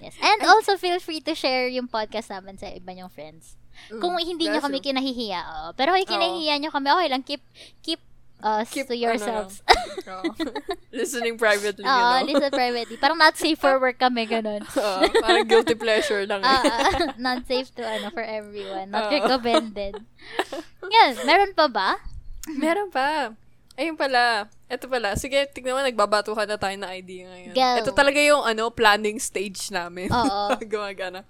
Yes. 0.00 0.16
And 0.18 0.40
also, 0.42 0.74
feel 0.74 0.96
free 0.98 1.20
to 1.20 1.36
share 1.36 1.68
yung 1.68 1.86
podcast 1.86 2.32
namin 2.32 2.56
sa 2.56 2.66
iba 2.66 2.90
nyong 2.90 3.12
friends. 3.12 3.54
Kung 3.94 4.14
hindi 4.16 4.44
nyo 4.44 4.50
Mm, 4.50 4.56
that's 4.56 4.66
kami 4.66 4.78
true. 4.78 4.86
kinahihiya, 4.90 5.40
oo. 5.44 5.66
Pero 5.72 5.92
kung 5.92 6.08
kinahihiya 6.08 6.54
nyo 6.58 6.70
kami, 6.70 6.88
okay 6.88 7.08
lang. 7.08 7.22
Keep, 7.22 7.42
keep 7.80 8.00
us 8.40 8.68
Keep, 8.68 8.88
to 8.88 8.94
yourselves. 8.94 9.64
Ano. 9.64 9.80
Oo. 10.20 10.32
Listening 10.90 11.34
privately, 11.34 11.80
you 11.80 11.88
Oo, 11.88 11.96
know? 12.14 12.28
listen 12.28 12.52
privately. 12.52 12.96
Parang 12.96 13.16
not 13.16 13.34
safe 13.34 13.56
for 13.56 13.80
work 13.80 13.96
kami, 13.96 14.28
ganun. 14.28 14.60
Oo, 14.76 15.00
parang 15.18 15.44
guilty 15.44 15.72
pleasure 15.72 16.28
lang. 16.28 16.40
eh. 16.40 16.48
Ah, 16.50 16.92
not 17.16 17.46
safe 17.46 17.72
to 17.72 17.80
ano 17.80 18.10
for 18.10 18.20
everyone. 18.20 18.92
Not 18.92 19.08
Oo. 19.08 19.12
recommended. 19.16 19.96
Yan, 20.84 21.24
meron 21.24 21.52
pa 21.52 21.66
ba? 21.66 21.96
Meron 22.50 22.92
pa. 22.92 23.32
Ayun 23.74 23.96
pala. 23.96 24.46
Ito 24.68 24.86
pala. 24.86 25.16
Sige, 25.16 25.48
tignan 25.48 25.74
mo, 25.74 25.80
nagbabatuhan 25.80 26.44
na 26.44 26.54
tayo 26.54 26.76
ng 26.76 26.90
idea 26.90 27.26
ngayon. 27.26 27.54
Go. 27.56 27.70
Ito 27.80 27.90
talaga 27.90 28.20
yung 28.20 28.44
ano, 28.44 28.68
planning 28.68 29.16
stage 29.16 29.72
namin. 29.72 30.12
Oo. 30.12 30.52
Gumagana. 30.60 31.24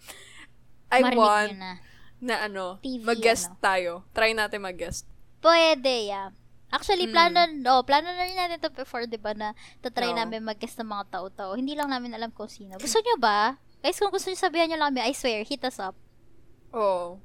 I 0.90 1.00
Marinig 1.00 1.16
want 1.16 1.52
na. 1.56 1.72
Na 2.22 2.44
ano, 2.44 2.78
TV, 2.80 3.02
mag-guest 3.02 3.50
ano. 3.50 3.58
tayo. 3.60 3.92
Try 4.12 4.32
natin 4.32 4.62
mag-guest. 4.62 5.06
Pwede, 5.38 6.08
yeah. 6.08 6.30
Actually, 6.74 7.06
Mm. 7.06 7.14
plano, 7.14 7.38
oh, 7.70 7.82
plano 7.86 8.10
na 8.10 8.26
rin 8.26 8.34
natin 8.34 8.58
ito 8.58 8.70
before, 8.74 9.06
di 9.06 9.20
ba, 9.20 9.30
na 9.30 9.54
tatry 9.78 10.10
Oo. 10.10 10.18
namin 10.18 10.42
mag-guest 10.42 10.74
ng 10.82 10.90
mga 10.90 11.06
tao-tao. 11.06 11.54
Hindi 11.54 11.78
lang 11.78 11.86
namin 11.86 12.18
alam 12.18 12.34
kung 12.34 12.50
sino. 12.50 12.74
Gusto 12.82 12.98
nyo 12.98 13.14
ba? 13.20 13.62
Guys, 13.78 14.00
kung 14.00 14.10
gusto 14.10 14.26
nyo 14.26 14.38
sabihan 14.38 14.66
nyo 14.66 14.80
lang 14.80 14.90
kami, 14.96 15.06
I 15.06 15.14
swear, 15.14 15.46
hit 15.46 15.62
us 15.62 15.78
up. 15.78 15.94
Oh. 16.74 17.22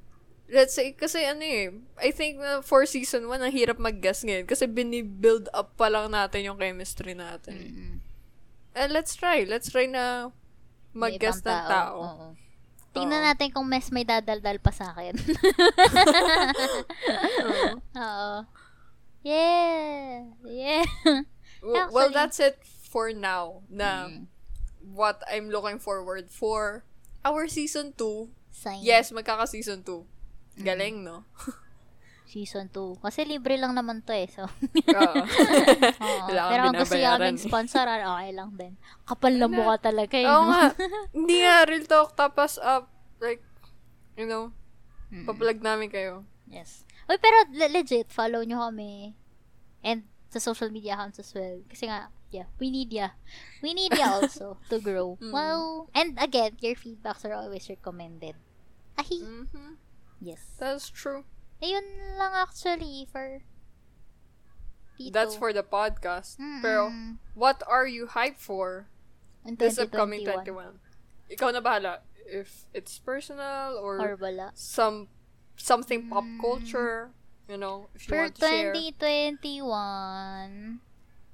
Let's 0.50 0.74
say, 0.74 0.94
kasi 0.94 1.22
ano 1.26 1.42
eh, 1.46 1.70
I 1.98 2.10
think 2.10 2.42
na 2.42 2.58
for 2.62 2.82
season 2.86 3.26
1, 3.26 3.38
ang 3.38 3.54
hirap 3.54 3.78
mag-guess 3.78 4.26
ngayon. 4.26 4.46
Kasi 4.46 4.66
bini-build 4.66 5.46
up 5.50 5.74
pa 5.78 5.86
lang 5.86 6.10
natin 6.10 6.46
yung 6.46 6.58
chemistry 6.58 7.14
natin. 7.14 7.54
Mm-mm. 7.54 7.94
Eh, 8.74 8.86
let's 8.90 9.14
try. 9.18 9.42
Let's 9.46 9.70
try 9.70 9.86
na 9.90 10.30
ibang 10.94 11.18
ng 11.18 11.42
tao. 11.42 11.96
Oo. 11.98 12.26
Tingnan 12.90 13.22
Oo. 13.22 13.26
natin 13.30 13.48
kung 13.50 13.66
mes 13.66 13.86
may 13.90 14.02
dadaldal 14.02 14.58
pa 14.58 14.74
sa 14.74 14.90
akin. 14.90 15.14
Oo. 17.46 17.70
Oo. 18.02 18.34
Yeah. 19.22 20.26
Yeah. 20.42 20.84
Well, 21.60 21.76
Actually- 22.08 22.14
that's 22.16 22.40
it 22.40 22.56
for 22.64 23.12
now. 23.12 23.60
Na 23.68 24.08
Mm. 24.08 24.32
what 24.80 25.20
I'm 25.28 25.52
looking 25.52 25.76
forward 25.76 26.32
for 26.32 26.88
our 27.20 27.44
season 27.52 27.92
2. 27.92 28.32
Sign. 28.50 28.80
Yes, 28.80 29.12
magkaka-season 29.12 29.84
2. 29.84 30.08
Mm. 30.56 30.64
Galing, 30.64 30.96
no? 31.04 31.28
Season 32.30 32.70
2. 32.70 33.02
Kasi 33.02 33.26
libre 33.26 33.58
lang 33.58 33.74
naman 33.74 34.06
to 34.06 34.14
eh. 34.14 34.30
So, 34.30 34.46
Oo. 34.46 35.22
Pero 36.30 36.62
kung 36.62 36.78
gusto 36.78 36.94
binabayaran. 36.94 37.34
kaming 37.34 37.42
sponsoran, 37.42 38.00
okay 38.06 38.30
lang 38.30 38.50
din. 38.54 38.72
Kapal 39.02 39.34
na 39.34 39.50
mukha 39.50 39.82
talaga 39.82 40.14
eh. 40.14 40.30
Oo 40.30 40.46
no? 40.46 40.48
nga. 40.48 40.70
Hindi 41.16 41.36
nga, 41.42 41.66
real 41.66 41.84
talk. 41.84 42.14
Tapos, 42.14 42.54
up, 42.56 42.86
like, 43.18 43.42
you 44.14 44.24
know, 44.24 44.54
Mm. 45.10 45.26
paplug 45.26 45.58
namin 45.58 45.90
kayo. 45.90 46.22
Yes. 46.46 46.86
Uy, 47.10 47.18
pero 47.18 47.34
le- 47.50 47.74
legit, 47.74 48.06
follow 48.06 48.46
nyo 48.46 48.62
kami. 48.62 49.18
And 49.82 50.06
sa 50.30 50.38
social 50.38 50.70
media 50.70 50.94
accounts 50.94 51.18
as 51.18 51.34
well. 51.34 51.66
Kasi 51.66 51.90
nga, 51.90 52.14
yeah, 52.30 52.46
we 52.62 52.70
need 52.70 52.94
ya. 52.94 53.18
We 53.58 53.74
need 53.74 53.90
ya 53.90 54.22
also 54.22 54.54
to 54.70 54.78
grow. 54.78 55.18
Mm. 55.18 55.34
Wow. 55.34 55.90
And 55.90 56.14
again, 56.14 56.54
your 56.62 56.78
feedbacks 56.78 57.26
are 57.26 57.34
always 57.34 57.66
recommended. 57.66 58.38
Ahi. 58.94 59.18
Mhm. 59.18 59.82
Yes. 60.22 60.46
That's 60.62 60.86
true. 60.86 61.26
Ayun 61.60 61.84
lang 62.16 62.32
actually 62.34 63.04
for 63.06 63.44
dito. 64.96 65.12
That's 65.12 65.36
for 65.36 65.52
the 65.52 65.64
podcast. 65.64 66.36
Mm-mm. 66.36 66.60
Pero, 66.60 66.92
what 67.32 67.64
are 67.64 67.88
you 67.88 68.04
hyped 68.08 68.40
for 68.40 68.88
In 69.44 69.56
this 69.56 69.80
upcoming 69.80 70.20
2021. 70.28 70.76
21? 70.76 71.32
Ikaw 71.32 71.48
na 71.56 71.60
bahala. 71.64 72.04
If 72.28 72.68
it's 72.76 73.00
personal 73.00 73.80
or, 73.80 73.96
Or 73.96 74.12
wala. 74.20 74.52
some 74.54 75.08
something 75.56 76.08
pop 76.08 76.24
Mm. 76.24 76.40
culture, 76.40 77.10
you 77.48 77.56
know, 77.56 77.88
if 77.96 78.04
you 78.06 78.12
For 78.12 78.28
want 78.28 78.36
to 78.36 78.40
share. 78.44 78.72
2021, 78.72 80.80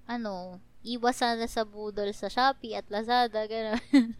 ano, 0.06 0.60
iwas 0.86 1.18
sana 1.18 1.50
sa 1.50 1.66
budol 1.66 2.14
sa 2.14 2.30
Shopee 2.30 2.78
at 2.78 2.86
Lazada, 2.88 3.46
gano'n. 3.50 3.82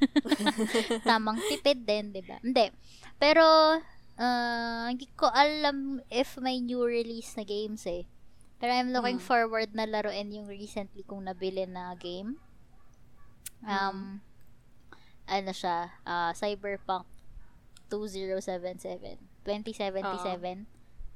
Tamang 1.09 1.39
tipid 1.47 1.87
din, 1.87 2.11
di 2.11 2.21
ba? 2.27 2.43
Hindi. 2.43 2.71
Pero, 3.19 3.79
uh, 4.17 4.89
hindi 4.89 5.09
ko 5.13 5.29
alam 5.29 6.01
if 6.09 6.37
may 6.37 6.59
new 6.59 6.83
release 6.83 7.37
na 7.37 7.43
games 7.43 7.85
eh. 7.85 8.05
Pero 8.57 8.73
I'm 8.73 8.89
looking 8.89 9.21
Hmm. 9.21 9.29
forward 9.29 9.77
na 9.77 9.85
laruin 9.85 10.33
yung 10.33 10.49
recently 10.49 11.05
kong 11.05 11.29
nabili 11.29 11.69
na 11.69 11.93
game. 11.95 12.41
Um, 13.63 14.21
ano 15.27 15.51
siya, 15.53 15.93
uh, 16.03 16.33
Cyberpunk 16.33 17.05
2077. 17.91 19.19
2077. 19.45 20.67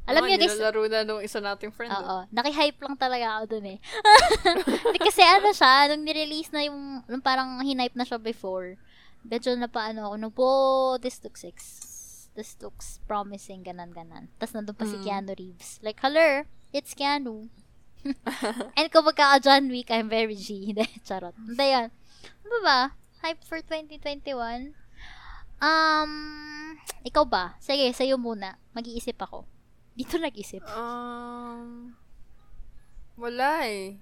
Alam 0.08 0.22
niyo 0.26 0.36
guys, 0.36 0.56
Nilalaro 0.56 0.82
na 0.88 1.00
nung 1.04 1.22
isa 1.22 1.38
nating 1.38 1.70
friend. 1.70 1.92
oh. 1.92 2.00
Oo. 2.00 2.18
Naki-hype 2.32 2.80
lang 2.80 2.96
talaga 2.96 3.38
ako 3.38 3.44
dun 3.56 3.76
eh. 3.76 3.78
Kasi 5.06 5.22
ano 5.22 5.52
siya, 5.52 5.92
nung 5.92 6.02
nirelease 6.02 6.50
na 6.50 6.64
yung, 6.66 7.04
nung 7.04 7.22
parang 7.22 7.60
hinype 7.60 7.94
na 7.94 8.02
siya 8.02 8.16
before, 8.18 8.74
medyo 9.22 9.52
na 9.54 9.68
paano 9.68 10.10
ako, 10.10 10.14
nung 10.16 10.34
po, 10.34 10.48
this 10.98 11.20
looks 11.22 11.44
this 12.40 12.56
looks 12.64 13.04
promising, 13.04 13.60
ganan 13.60 13.92
ganan. 13.92 14.32
Tapos 14.40 14.56
nandun 14.56 14.72
pa 14.72 14.88
si 14.88 14.96
Mm. 14.96 15.04
Keanu 15.04 15.32
Reeves. 15.36 15.76
Like, 15.84 16.00
hello, 16.00 16.48
it's 16.72 16.96
Keanu. 16.96 17.52
And 18.80 18.88
kung 18.88 19.04
magkaka 19.04 19.44
John 19.44 19.68
Wick, 19.68 19.92
I'm 19.92 20.08
very 20.08 20.32
G. 20.32 20.64
Hindi, 20.72 20.88
charot. 21.04 21.36
Hindi 21.36 21.66
yan. 21.68 21.92
Ano 22.48 22.56
ba? 22.64 22.96
Hype 23.20 23.44
for 23.44 23.60
2021? 23.60 24.72
Um, 25.60 26.12
ikaw 27.04 27.28
ba? 27.28 27.60
Sige, 27.60 27.92
sa'yo 27.92 28.16
muna. 28.16 28.56
Mag-iisip 28.72 29.20
ako. 29.20 29.44
Dito 29.92 30.16
nag-isip. 30.16 30.64
Um, 30.72 31.92
wala 33.20 33.68
eh. 33.68 34.00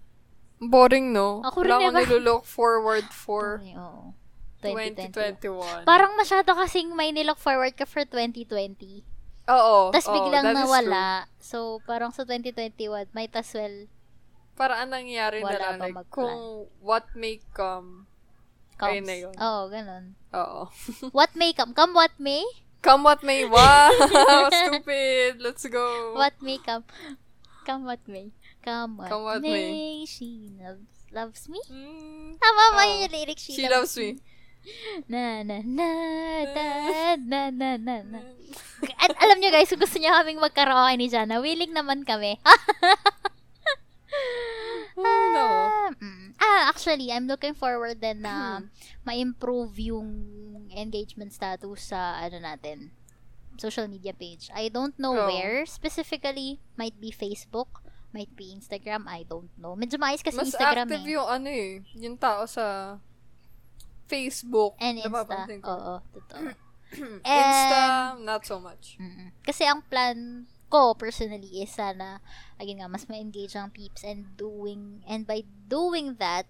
Boring, 0.63 1.11
no? 1.11 1.43
Ako 1.43 1.67
wala 1.67 1.83
rin 1.83 1.91
akong 1.91 1.99
eh, 1.99 2.07
ba? 2.07 2.11
nilook 2.15 2.45
forward 2.47 3.07
for 3.11 3.59
Ay, 3.59 3.75
oo. 3.75 4.15
2021. 4.61 5.85
2021. 5.85 5.87
Parang 5.87 6.13
masyado 6.19 6.51
kasing 6.55 6.91
may 6.93 7.15
nilook 7.15 7.39
forward 7.39 7.75
ka 7.75 7.87
for 7.87 8.03
2020. 8.03 9.07
Oo. 9.49 9.89
Tapos 9.95 10.09
oo, 10.11 10.15
biglang 10.15 10.45
true. 10.45 10.59
nawala. 10.61 11.25
So, 11.41 11.81
parang 11.89 12.13
sa 12.13 12.29
2021, 12.29 13.09
might 13.17 13.33
as 13.33 13.49
well 13.57 13.89
Para 14.59 14.83
anong 14.83 15.07
nangyari 15.07 15.39
na 15.39 15.55
lang, 15.55 15.79
like, 15.79 15.95
mag-plan. 15.95 16.11
kung 16.11 16.39
what 16.83 17.07
may 17.15 17.39
come, 17.55 18.11
comes. 18.75 18.91
Ayun 18.91 19.07
na 19.07 19.17
yun. 19.17 19.35
Oo, 19.39 19.61
ganun. 19.71 20.05
oo. 20.35 20.61
What 21.17 21.33
may 21.39 21.55
come. 21.55 21.71
Come 21.73 21.95
what 21.95 22.15
may. 22.19 22.43
come 22.79 23.03
what 23.07 23.23
may. 23.23 23.47
Wow! 23.47 23.91
Stupid! 24.51 25.39
Let's 25.39 25.63
go! 25.67 26.15
What 26.15 26.35
may 26.43 26.59
come. 26.59 26.83
Come 27.63 27.87
what 27.87 28.03
may. 28.07 28.35
Come 28.63 28.99
what, 28.99 29.11
Come 29.11 29.23
what 29.27 29.43
may. 29.43 30.03
She 30.07 30.51
loves, 30.59 31.07
loves 31.11 31.43
me. 31.47 31.63
Mm, 31.71 32.39
Tama 32.39 32.63
ba 32.75 32.83
Oo. 32.83 33.03
yung 33.03 33.15
lyrics? 33.15 33.47
she 33.47 33.67
loves 33.67 33.95
me. 33.95 34.19
Na, 35.09 35.41
na, 35.43 35.65
na, 35.65 35.89
na, 36.45 36.67
na, 37.17 37.41
na, 37.51 37.71
na, 37.79 37.95
na. 38.05 38.21
At 39.01 39.17
alam 39.17 39.41
nyo 39.41 39.51
guys, 39.51 39.71
kung 39.73 39.81
gusto 39.81 39.97
nyo 39.97 40.13
kaming 40.13 40.41
magkaraoke 40.41 40.95
ni 40.97 41.09
Jana, 41.09 41.41
willing 41.41 41.73
naman 41.73 42.05
kami. 42.05 42.37
no. 44.99 45.05
Ah, 45.07 45.89
mm. 45.95 46.35
ah, 46.37 46.63
actually, 46.69 47.11
I'm 47.13 47.27
looking 47.27 47.55
forward 47.55 48.01
din 48.01 48.23
na 48.23 48.61
Hmm. 48.61 48.67
ma-improve 49.07 49.79
yung 49.95 50.09
engagement 50.75 51.33
status 51.33 51.95
sa 51.95 52.19
ano 52.19 52.43
natin, 52.43 52.91
social 53.57 53.87
media 53.87 54.13
page. 54.13 54.51
I 54.53 54.69
don't 54.69 54.95
know 54.99 55.15
Oh. 55.15 55.27
where 55.31 55.65
specifically. 55.65 56.59
Might 56.75 56.99
be 56.99 57.11
Facebook, 57.11 57.83
might 58.13 58.31
be 58.35 58.53
Instagram, 58.53 59.07
I 59.07 59.23
don't 59.25 59.51
know. 59.57 59.75
Medyo 59.75 59.99
maayos 59.99 60.23
kasi 60.23 60.37
Mas 60.37 60.53
Instagram 60.55 60.87
active 60.89 61.05
eh. 61.07 61.15
yung 61.15 61.29
ano 61.29 61.49
eh, 61.49 61.71
yung 61.99 62.17
tao 62.19 62.47
sa 62.47 62.97
Facebook. 64.09 64.75
And 64.81 64.97
Insta. 64.99 65.45
Ko. 65.61 65.69
Oo, 65.69 65.95
totoo. 66.11 66.49
Insta, 67.23 67.83
not 68.19 68.43
so 68.43 68.57
much. 68.59 68.97
Mm-mm. 68.97 69.31
Kasi 69.45 69.69
ang 69.69 69.85
plan 69.85 70.49
ko 70.69 70.93
personally 70.93 71.65
is 71.65 71.73
sana 71.73 72.21
again 72.61 72.81
nga 72.81 72.93
mas 72.93 73.09
ma-engage 73.09 73.57
ang 73.57 73.73
peeps 73.73 74.05
and 74.05 74.37
doing 74.37 75.01
and 75.09 75.25
by 75.25 75.41
doing 75.65 76.21
that 76.21 76.45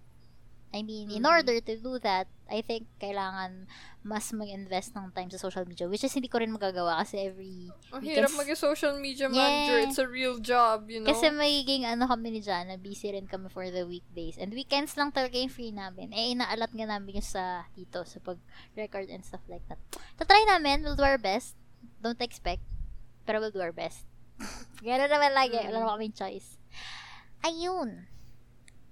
I 0.69 0.83
mean, 0.85 1.09
in 1.09 1.23
Mhm. 1.25 1.31
order 1.33 1.57
to 1.65 1.73
do 1.81 1.97
that, 2.05 2.29
I 2.49 2.65
think 2.65 2.89
kailangan 2.97 3.69
mas 4.01 4.31
mag-invest 4.33 4.97
ng 4.97 5.13
time 5.13 5.29
sa 5.29 5.37
social 5.37 5.63
media, 5.69 5.85
which 5.85 6.01
is 6.01 6.11
hindi 6.11 6.27
ko 6.27 6.41
rin 6.41 6.49
magagawa 6.49 7.03
kasi 7.03 7.29
every 7.29 7.69
Ang 7.93 8.01
hirap 8.01 8.33
maging 8.33 8.57
social 8.57 8.97
media 8.97 9.29
manager. 9.29 9.77
Yeah. 9.77 9.85
It's 9.85 10.01
a 10.01 10.09
real 10.09 10.41
job, 10.41 10.89
you 10.89 11.05
know? 11.05 11.09
Kasi 11.13 11.29
magiging 11.29 11.85
ano 11.85 12.09
kami 12.09 12.33
ni 12.33 12.41
Jana, 12.41 12.81
busy 12.81 13.13
rin 13.13 13.29
kami 13.29 13.53
for 13.53 13.69
the 13.69 13.85
weekdays. 13.85 14.41
And 14.41 14.49
weekends 14.49 14.97
lang 14.97 15.13
talaga 15.13 15.37
yung 15.37 15.53
free 15.53 15.69
namin. 15.69 16.09
Eh, 16.09 16.33
inaalat 16.33 16.73
nga 16.73 16.87
namin 16.89 17.21
yung 17.21 17.29
sa 17.29 17.69
dito, 17.77 18.01
sa 18.07 18.17
pag-record 18.23 19.07
and 19.13 19.21
stuff 19.21 19.43
like 19.45 19.63
that. 19.69 19.79
Tatry 20.17 20.43
namin, 20.49 20.81
we'll 20.81 20.97
do 20.97 21.05
our 21.05 21.21
best. 21.21 21.53
Don't 22.01 22.19
expect. 22.19 22.65
Pero 23.29 23.43
we'll 23.43 23.53
do 23.53 23.61
our 23.61 23.75
best. 23.75 24.09
Ganun 24.85 25.11
naman 25.11 25.35
lagi. 25.35 25.59
Wala 25.59 25.85
naman 25.85 25.91
kaming 25.99 26.15
choice. 26.15 26.57
Ayun. 27.43 28.07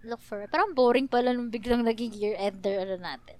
Look 0.03 0.21
for 0.21 0.43
it. 0.43 0.51
Parang 0.51 0.75
boring 0.75 1.07
pala 1.09 1.33
nung 1.33 1.49
biglang 1.49 1.83
naging 1.83 2.13
year 2.13 2.35
ender 2.37 2.83
ano 2.83 2.95
natin. 2.99 3.39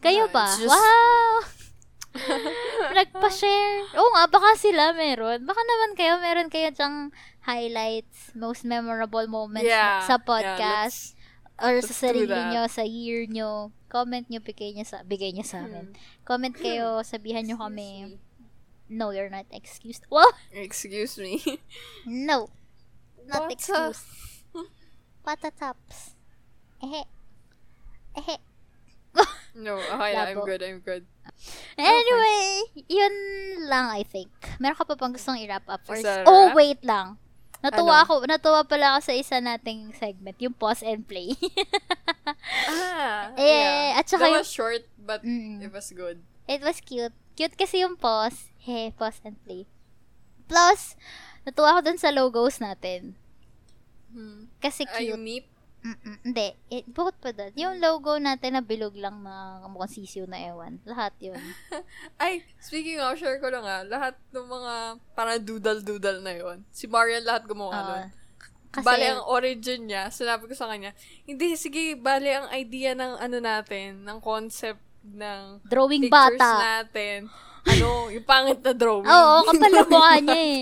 Hmm. 0.00 0.02
Kayo 0.02 0.24
Yeah, 0.26 0.32
ba? 0.32 0.46
just- 0.56 0.72
Wow! 0.72 1.32
Nagpa-share. 2.96 3.86
Oo 3.94 4.10
nga, 4.16 4.24
baka 4.26 4.58
sila 4.58 4.90
meron. 4.90 5.46
Baka 5.46 5.60
naman 5.62 5.90
kayo, 5.94 6.18
meron 6.18 6.48
kayo 6.50 6.72
dyang 6.72 7.12
highlights, 7.44 8.32
most 8.34 8.64
memorable 8.64 9.28
moments 9.28 9.68
Yeah, 9.68 10.02
sa 10.02 10.16
yeah, 10.16 10.24
podcast, 10.24 11.14
or 11.60 11.78
let's 11.78 11.92
sa 11.92 12.10
sarili 12.10 12.34
nyo, 12.34 12.66
sa 12.66 12.82
year 12.82 13.28
nyo. 13.30 13.70
Comment 13.86 14.26
nyo, 14.26 14.40
bigay 14.40 14.74
nyo 14.74 14.82
sa, 14.82 15.04
bigay 15.04 15.30
nyo 15.30 15.44
sa 15.44 15.62
amin. 15.62 15.94
Comment 16.24 16.50
kayo, 16.50 16.98
sabihan 17.06 17.46
nyo 17.46 17.60
kami, 17.60 18.18
no, 18.90 19.14
you're 19.14 19.30
not 19.30 19.46
excused. 19.54 20.02
Well, 20.12 20.30
Excuse 20.50 21.14
me. 21.14 21.38
no. 22.08 22.50
Not 23.28 23.46
What 23.46 23.54
excused. 23.54 24.02
Patataps. 25.22 26.16
Ehe. 26.80 27.04
Ehe. 28.16 28.36
No, 29.54 29.76
okay 29.76 30.12
na, 30.12 30.28
I'm 30.28 30.40
good, 30.40 30.62
I'm 30.62 30.80
good. 30.80 31.04
Anyway, 31.74 32.42
yun 32.86 33.14
lang 33.66 33.88
I 33.88 34.02
think. 34.02 34.30
Meron 34.58 34.76
ka 34.76 34.84
pa 34.84 34.94
bang 34.94 35.12
gustong 35.12 35.40
i-wrap 35.40 35.64
up? 35.66 35.80
Or, 35.88 35.96
a 35.96 36.24
oh, 36.24 36.52
wait 36.52 36.84
lang. 36.84 37.16
Natuwa 37.60 38.00
Ano? 38.00 38.04
ako, 38.04 38.14
natuwa 38.24 38.64
pala 38.64 38.96
ako 38.96 39.00
sa 39.04 39.14
isa 39.14 39.36
nating 39.36 39.92
segment, 39.92 40.36
yung 40.40 40.56
pause 40.56 40.80
and 40.80 41.04
play. 41.04 41.36
Ah, 42.70 43.34
Eh, 43.34 43.42
yeah. 43.42 43.98
at 43.98 44.06
saka 44.08 44.24
That 44.24 44.32
yung- 44.32 44.44
was 44.44 44.52
short, 44.52 44.82
but 44.96 45.20
Mm. 45.26 45.60
it 45.60 45.72
was 45.72 45.90
good. 45.90 46.22
It 46.46 46.62
was 46.62 46.78
cute. 46.80 47.12
Cute 47.34 47.56
kasi 47.56 47.82
yung 47.82 47.96
pause. 47.96 48.48
He, 48.56 48.92
pause 48.94 49.18
and 49.24 49.36
play. 49.42 49.66
Plus, 50.46 50.94
natuwa 51.42 51.74
ako 51.74 51.80
dun 51.84 51.98
sa 51.98 52.12
logos 52.12 52.58
natin. 52.60 53.18
Hmm. 54.10 54.50
Kasi 54.58 54.84
Ay, 54.86 55.06
cute. 55.06 55.10
yung 55.14 55.22
meep? 55.22 55.46
Mm-mm. 55.80 56.16
Hindi. 56.28 56.48
Eh, 56.68 56.84
bukod 56.84 57.16
pa 57.16 57.32
doon. 57.32 57.52
Yung 57.56 57.80
logo 57.80 58.20
natin 58.20 58.56
na 58.56 58.62
bilog 58.64 58.92
lang 59.00 59.24
na 59.24 59.64
mukhang 59.64 59.96
sisiw 59.96 60.28
na 60.28 60.36
ewan. 60.36 60.76
Lahat 60.84 61.16
yun. 61.16 61.40
Ay, 62.20 62.44
speaking 62.60 63.00
of, 63.00 63.16
share 63.16 63.40
ko 63.40 63.48
lang 63.48 63.64
ah, 63.64 63.80
lahat 63.84 64.14
ng 64.32 64.44
mga 64.44 64.72
parang 65.16 65.40
doodle-doodle 65.40 66.20
na 66.20 66.34
yon 66.36 66.58
si 66.68 66.84
Marian 66.84 67.24
lahat 67.24 67.48
gumawa 67.48 67.72
Oo. 67.72 67.86
nun. 67.88 68.06
Kasi, 68.70 68.86
bale, 68.86 69.06
ang 69.10 69.26
origin 69.26 69.90
niya, 69.90 70.14
sinabi 70.14 70.46
ko 70.46 70.54
sa 70.54 70.70
kanya, 70.70 70.94
hindi, 71.26 71.58
sige, 71.58 71.98
bale, 71.98 72.30
ang 72.30 72.48
idea 72.54 72.94
ng 72.94 73.18
ano 73.18 73.42
natin, 73.42 74.06
ng 74.06 74.22
concept 74.22 74.78
ng 75.02 75.64
drawing 75.66 76.06
pictures 76.06 76.38
bata. 76.38 76.86
natin, 76.86 77.26
ano, 77.60 78.08
yung 78.08 78.26
pangit 78.26 78.60
na 78.64 78.72
drawing. 78.72 79.04
Oo, 79.04 79.34
kapal 79.52 79.70
na 79.72 79.84
mukha 79.84 80.14
niya 80.20 80.40
eh. 80.40 80.58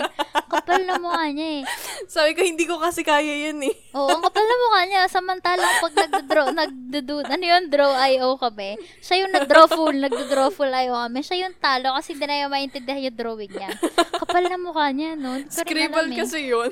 Kapal 0.50 0.80
na 0.82 0.94
mukha 0.98 1.24
niya 1.30 1.48
eh. 1.58 1.62
Sabi 2.11 2.30
ko, 2.34 2.40
hindi 2.42 2.64
ko 2.66 2.82
kasi 2.82 3.06
kaya 3.06 3.48
yun 3.48 3.62
eh. 3.62 3.74
Oo, 3.94 4.11
ang 4.11 4.22
kapal 4.22 4.42
na 4.42 4.56
mukha 4.66 4.80
niya. 4.87 5.02
Samantalang 5.06 5.74
pag 5.78 5.94
nagdo-draw, 5.94 6.46
nagdo 6.50 7.14
ano 7.22 7.44
yun, 7.44 7.62
draw 7.70 7.92
IO 8.11 8.34
kami. 8.38 8.78
Siya 8.98 9.26
yung 9.26 9.32
nag-draw 9.34 9.66
full, 9.70 9.94
nagdo-draw 9.94 10.48
full 10.50 10.70
IO 10.70 10.94
kami. 11.06 11.20
Siya 11.22 11.46
yung 11.46 11.54
talo 11.58 11.94
kasi 11.94 12.18
hindi 12.18 12.26
na 12.26 12.42
yung 12.46 12.52
maintindihan 12.52 13.06
yung 13.06 13.18
drawing 13.18 13.52
niya. 13.54 13.70
Kapal 14.18 14.44
na 14.50 14.58
mukha 14.58 14.90
niya, 14.90 15.14
no? 15.14 15.38
Scribble 15.46 16.11
alam 16.11 16.16
eh. 16.16 16.18
kasi 16.18 16.50
yun. 16.50 16.70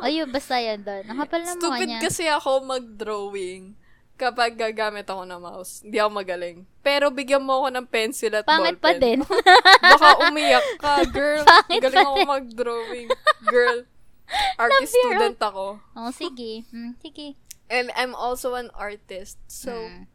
Ayun, 0.00 0.28
basta 0.32 0.56
yan 0.56 0.80
doon. 0.80 1.04
Ang 1.10 1.18
kapal 1.26 1.40
na 1.44 1.52
mukha 1.52 1.60
Stupid 1.60 1.88
niya. 1.90 2.00
kasi 2.00 2.24
ako 2.30 2.50
mag-drawing 2.64 3.76
kapag 4.16 4.56
gagamit 4.56 5.04
ako 5.04 5.22
ng 5.22 5.38
mouse. 5.38 5.80
Hindi 5.80 5.96
ako 5.96 6.10
magaling. 6.10 6.58
Pero 6.80 7.08
bigyan 7.08 7.44
mo 7.44 7.60
ako 7.60 7.68
ng 7.70 7.86
pencil 7.86 8.32
at 8.32 8.44
Pangit 8.44 8.76
pa 8.76 8.96
ballpen. 8.96 9.00
din. 9.00 9.18
Baka 9.92 10.08
umiyak 10.24 10.66
ka, 10.76 11.04
girl. 11.06 11.44
Pangit 11.48 11.80
Galing 11.82 11.96
pa 11.96 12.02
ako 12.02 12.16
mag-drawing. 12.24 13.08
Girl. 13.44 13.78
Artist 14.56 14.92
student 14.92 15.38
ako. 15.38 15.78
oh, 15.94 16.10
sige. 16.10 16.64
Hmm, 16.72 16.96
sige. 16.98 17.36
And 17.68 17.92
I'm 17.94 18.12
also 18.12 18.54
an 18.54 18.72
artist. 18.72 19.38
So, 19.46 19.70
Hmm. 19.70 20.08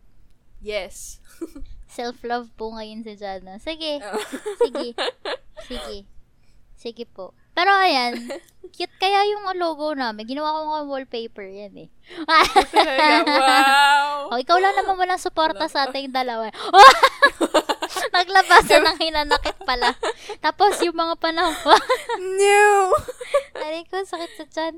yes. 0.60 1.22
Self-love 1.92 2.52
po 2.56 2.72
ngayon 2.72 3.04
si 3.04 3.16
Jana. 3.16 3.60
Sige. 3.60 4.00
Oh. 4.00 4.20
Sige. 4.62 4.96
Sige. 5.62 5.98
Sige 6.74 7.04
po. 7.06 7.36
Pero 7.52 7.72
ayan, 7.76 8.16
cute 8.76 8.96
kaya 8.98 9.28
yung 9.36 9.44
logo 9.60 9.92
namin. 9.92 10.24
Ginawa 10.24 10.56
ko 10.56 10.62
nga 10.64 10.82
wallpaper 10.88 11.48
yan 11.48 11.76
eh. 11.88 11.90
Wow! 12.24 14.28
oh, 14.32 14.40
ikaw 14.40 14.58
lang 14.58 14.76
naman 14.80 14.96
walang 14.96 15.22
suporta 15.22 15.68
sa 15.68 15.90
ating 15.90 16.12
dalawa. 16.12 16.48
Naglabasan 18.16 18.88
ng 18.88 19.00
hinanakit 19.04 19.58
pala. 19.68 19.96
Tapos 20.40 20.80
yung 20.84 20.96
mga 20.96 21.16
panahon 21.20 21.84
no! 22.20 22.96
aray 23.60 23.84
ko, 23.88 24.04
sakit 24.04 24.32
sa 24.36 24.46
tiyan. 24.48 24.76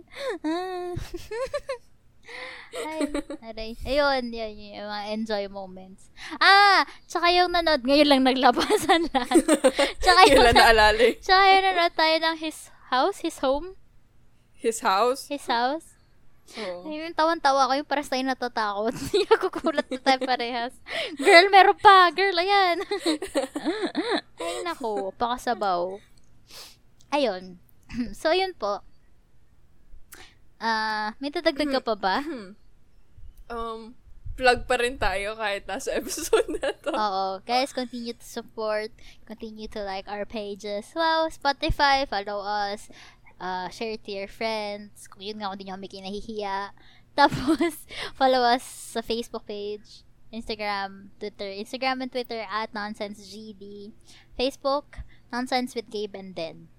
Ay, 2.74 3.00
aray. 3.44 3.72
Ayun, 3.86 4.34
yun, 4.34 4.54
yun, 4.58 4.74
yung 4.82 4.90
mga 4.90 5.06
enjoy 5.14 5.44
moments. 5.46 6.10
Ah, 6.42 6.82
tsaka 7.06 7.30
yung 7.30 7.54
nanood, 7.54 7.86
ngayon 7.86 8.10
lang 8.10 8.22
naglabasan 8.26 9.06
lahat. 9.14 9.44
Tsaka 10.02 10.20
Yun 10.26 10.32
yung, 10.34 10.44
lang 10.50 10.56
naalala 10.58 11.02
eh. 11.04 11.14
tsaka 11.22 11.44
yung 11.54 11.64
nanood 11.64 11.94
tayo 11.94 12.16
ng 12.18 12.38
his 12.42 12.58
house, 12.90 13.22
his 13.22 13.38
home, 13.40 13.78
His 14.58 14.80
house? 14.80 15.28
his 15.28 15.44
house. 15.46 15.92
Oo. 16.56 16.88
Ayun, 16.88 17.12
tawan-tawa 17.12 17.68
ko 17.68 17.74
yung 17.76 17.88
parang 17.88 18.08
tayo 18.08 18.24
natatakot. 18.24 18.96
Nakukulat 19.32 19.88
na 19.88 20.00
tayo 20.00 20.20
parehas. 20.24 20.74
Girl, 21.16 21.48
meron 21.52 21.76
pa! 21.78 22.08
Girl, 22.12 22.36
ayan! 22.36 22.80
Ay, 24.40 24.56
nako, 24.64 25.12
pakasabaw. 25.16 26.00
Ayun. 27.12 27.60
so, 28.18 28.32
yun 28.32 28.56
po. 28.56 28.80
Ah, 30.64 31.12
may 31.20 31.28
dadagdag 31.28 31.76
ka 31.76 31.82
pa 31.84 31.96
ba? 32.00 32.24
Um, 33.52 34.00
plug 34.40 34.64
pa 34.64 34.80
rin 34.80 34.96
tayo 34.96 35.36
kahit 35.36 35.68
nasa 35.68 35.92
episode 36.00 36.48
na 36.56 36.72
to. 36.72 36.96
Oo. 36.96 37.26
Guys, 37.44 37.76
continue 37.76 38.16
to 38.16 38.24
support. 38.24 38.90
Continue 39.28 39.68
to 39.68 39.84
like 39.84 40.08
our 40.08 40.24
pages. 40.24 40.88
Wow, 40.96 41.28
Spotify, 41.28 42.08
follow 42.08 42.40
us. 42.40 42.88
Uh, 43.44 43.68
share 43.68 44.00
to 44.00 44.12
your 44.16 44.32
friends. 44.32 45.04
Kung 45.12 45.20
yun 45.20 45.44
nga, 45.44 45.52
kung 45.52 45.60
di 45.60 45.68
nyo 45.68 45.76
kami 45.76 45.92
kinahihiya. 45.92 46.72
Tapos, 47.20 47.84
follow 48.20 48.42
us 48.42 48.64
sa 48.64 49.04
Facebook 49.04 49.46
page, 49.46 50.08
Instagram, 50.34 51.14
Twitter. 51.20 51.52
Instagram 51.60 52.08
and 52.08 52.12
Twitter 52.16 52.42
at 52.48 52.72
NonsenseGD. 52.72 53.92
Facebook, 54.40 55.04
Nonsense 55.28 55.76
with 55.76 55.92
Gabe 55.92 56.16
and 56.16 56.34
Den. 56.34 56.72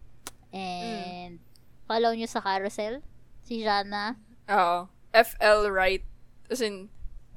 And, 0.50 1.38
follow 1.86 2.16
nyo 2.16 2.26
sa 2.26 2.40
Carousel. 2.40 3.04
Si 3.44 3.60
Jana. 3.62 4.16
Oo. 4.48 4.88
FL 5.12 5.70
right. 5.70 6.02
As 6.50 6.60
in, 6.60 6.88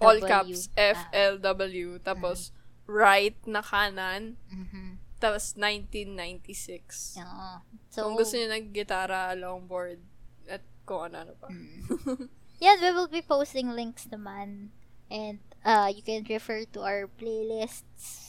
all 0.01 0.17
W. 0.17 0.27
caps, 0.27 0.71
Ah. 0.73 1.05
FLW. 1.11 1.99
Tapos, 2.01 2.51
right 2.87 3.37
na 3.45 3.61
kanan. 3.61 4.39
Mhm. 4.49 4.97
Tapos, 5.19 5.53
1996. 5.57 7.17
Oo. 7.21 7.49
So, 7.89 8.05
Kung 8.07 8.15
gusto 8.15 8.37
niyo 8.37 8.47
ng-gitara, 8.49 9.33
longboard, 9.35 9.99
at 10.47 10.63
kung 10.85 11.11
ano-ano 11.11 11.33
pa. 11.37 11.47
Mm. 11.51 11.81
Yeah, 12.57 12.73
we 12.81 12.89
will 12.89 13.05
be 13.05 13.21
posting 13.21 13.69
links 13.77 14.09
naman. 14.09 14.73
And 15.13 15.37
uh, 15.61 15.93
you 15.93 16.01
can 16.01 16.25
refer 16.25 16.65
to 16.73 16.81
our 16.81 17.05
playlists 17.05 18.26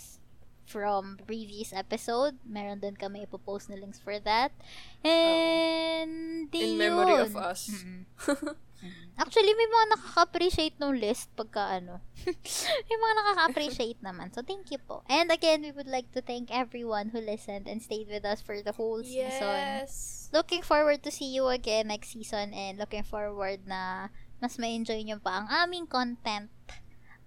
from 0.68 1.16
previous 1.24 1.72
episode. 1.72 2.36
Meron 2.44 2.78
din 2.78 2.92
kami 2.94 3.24
ipopost 3.24 3.72
na 3.72 3.80
links 3.80 3.96
for 3.98 4.20
that. 4.20 4.52
And, 5.00 6.46
di 6.52 6.76
In 6.76 6.78
memory 6.78 7.16
yun. 7.16 7.24
of 7.24 7.34
us. 7.34 7.72
Mm-mm. 7.72 8.04
Mm. 8.78 9.10
Actually, 9.18 9.58
may 9.58 9.66
mga 9.66 9.86
nakaka-appreciate 9.98 10.76
ng 10.78 11.02
list 11.02 11.34
pagka 11.34 11.82
ano. 11.82 11.98
may 12.86 12.98
mga 13.02 13.14
nakaka-appreciate 13.18 13.98
naman. 13.98 14.30
So, 14.30 14.46
thank 14.46 14.70
you 14.70 14.78
po. 14.78 15.02
And 15.10 15.34
again, 15.34 15.66
we 15.66 15.74
would 15.74 15.90
like 15.90 16.14
to 16.14 16.22
thank 16.22 16.54
everyone 16.54 17.10
who 17.10 17.18
listened 17.18 17.66
and 17.66 17.82
stayed 17.82 18.06
with 18.06 18.22
us 18.22 18.38
for 18.38 18.62
the 18.62 18.70
whole 18.70 19.02
season 19.02 19.50
yes! 19.82 20.30
looking 20.30 20.62
forward 20.62 21.02
to 21.02 21.10
see 21.10 21.26
you 21.26 21.50
again 21.50 21.90
next 21.90 22.14
season 22.14 22.54
and 22.54 22.78
looking 22.78 23.02
forward 23.02 23.66
na 23.66 24.14
mas 24.38 24.54
ma-enjoy 24.62 25.02
nyo 25.02 25.18
pa 25.18 25.42
ang 25.42 25.66
aming 25.66 25.90
content. 25.90 26.46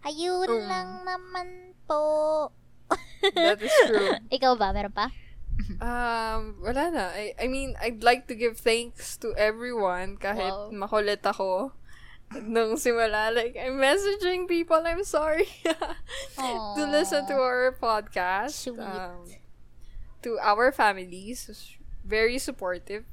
Ayun 0.07 0.47
Mm. 0.47 0.65
lang 0.71 0.89
naman 1.03 1.47
po. 1.83 2.47
That 3.35 3.61
is 3.61 3.73
true. 3.85 4.17
Ikaw 4.35 4.53
ba? 4.57 4.73
Meron 4.73 4.91
pa? 4.91 5.09
Um, 5.77 6.57
wala 6.59 6.89
na. 6.89 7.05
I, 7.13 7.37
I 7.37 7.45
mean, 7.45 7.77
I'd 7.77 8.01
like 8.01 8.25
to 8.27 8.35
give 8.35 8.57
thanks 8.57 9.13
to 9.21 9.33
everyone 9.37 10.17
kahit 10.17 10.49
Wow. 10.49 10.73
makulit 10.73 11.21
ako. 11.21 11.73
Nung 12.31 12.79
simula, 12.79 13.29
like, 13.29 13.59
I'm 13.59 13.75
messaging 13.77 14.47
people, 14.47 14.79
I'm 14.79 15.03
sorry. 15.03 15.45
to 16.39 16.83
listen 16.87 17.27
to 17.27 17.35
our 17.35 17.75
podcast. 17.75 18.55
Sweet. 18.55 18.79
Um, 18.79 19.27
to 20.23 20.39
our 20.39 20.71
families, 20.71 21.45
very 22.01 22.39
supportive. 22.39 23.03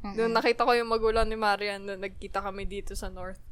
Nung 0.00 0.32
nakita 0.32 0.64
ko 0.64 0.72
yung 0.72 0.88
magulang 0.88 1.28
ni 1.28 1.36
Marian, 1.36 1.84
nung 1.84 2.00
nagkita 2.00 2.40
kami 2.40 2.64
dito 2.64 2.96
sa 2.96 3.10
North, 3.12 3.42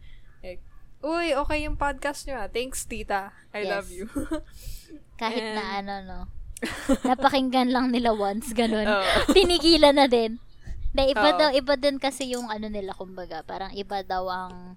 like, 0.40 0.62
Uy, 0.98 1.30
okay 1.30 1.62
yung 1.62 1.78
podcast 1.78 2.26
nyo 2.26 2.42
ah. 2.42 2.50
Thanks, 2.50 2.82
tita. 2.82 3.30
I 3.54 3.62
Yes. 3.62 3.70
love 3.70 3.88
you. 3.94 4.06
Kahit 5.18 5.42
And- 5.42 5.56
na 5.58 5.64
ano, 5.82 5.94
no. 6.02 6.20
Napakinggan 7.10 7.70
lang 7.70 7.90
nila 7.90 8.14
once, 8.14 8.50
ganun. 8.50 8.86
Oo. 8.86 9.04
Tinigilan 9.36 9.94
na 9.94 10.06
din. 10.06 10.42
Hindi, 10.90 11.02
iba 11.12 11.28
Oo. 11.30 11.38
daw, 11.38 11.48
iba 11.52 11.74
din 11.74 12.00
kasi 12.00 12.32
yung 12.32 12.48
ano 12.48 12.66
nila, 12.66 12.94
kumbaga. 12.94 13.42
Parang 13.44 13.70
iba 13.74 14.02
daw 14.02 14.26
ang 14.26 14.74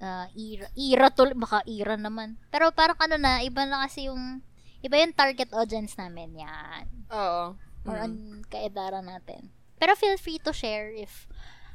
ah, 0.00 0.28
ira. 0.32 0.68
Ira 0.72 1.08
to, 1.10 1.28
baka 1.34 1.60
ira 1.64 1.96
naman. 1.96 2.36
Pero 2.48 2.72
parang 2.72 2.96
ano 3.00 3.16
na, 3.16 3.40
iba 3.40 3.64
na 3.64 3.84
kasi 3.84 4.08
yung, 4.08 4.40
iba 4.80 4.96
yung 4.96 5.12
target 5.12 5.52
audience 5.52 5.96
namin. 5.96 6.36
Yan. 6.38 6.84
Oo. 7.10 7.56
or 7.84 8.00
Mm. 8.00 8.48
kaedara 8.48 9.04
natin. 9.04 9.52
Pero 9.76 9.92
feel 9.92 10.16
free 10.16 10.40
to 10.40 10.56
share 10.56 10.88
if 10.88 11.28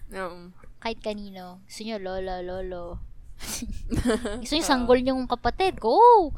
Um, 0.09 0.57
kahit 0.81 1.05
kanino. 1.05 1.61
Gusto 1.69 1.85
nyo, 1.85 2.01
lola, 2.01 2.41
lolo. 2.41 2.97
Gusto 4.43 4.53
nyo, 4.55 4.65
sanggol 4.65 4.99
yung 4.99 5.27
kapatid. 5.27 5.79
Go! 5.79 5.97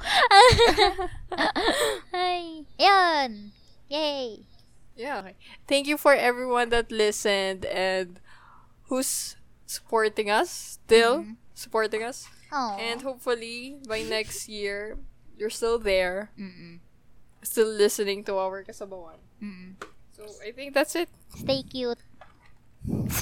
Ay, 2.14 2.66
yan. 2.78 3.52
Yay! 3.90 4.46
Yeah. 4.96 5.26
Okay. 5.26 5.36
Thank 5.68 5.88
you 5.88 5.98
for 5.98 6.14
everyone 6.14 6.70
that 6.70 6.92
listened 6.92 7.66
and 7.66 8.20
who's 8.88 9.36
supporting 9.66 10.30
us, 10.30 10.78
still 10.80 11.26
supporting 11.54 12.04
us. 12.04 12.28
Oh. 12.52 12.78
And 12.80 13.02
hopefully, 13.02 13.78
by 13.88 14.04
next 14.04 14.48
year, 14.48 14.98
you're 15.38 15.50
still 15.50 15.80
there, 15.80 16.32
Mm-mm. 16.38 16.80
still 17.42 17.72
listening 17.72 18.24
to 18.26 18.38
our 18.38 18.64
kasabawan. 18.64 19.18
Mm-mm. 19.42 19.80
So, 20.12 20.28
I 20.44 20.52
think 20.52 20.76
that's 20.76 20.96
it. 20.96 21.10
Stay 21.34 21.64
cute. 21.64 21.98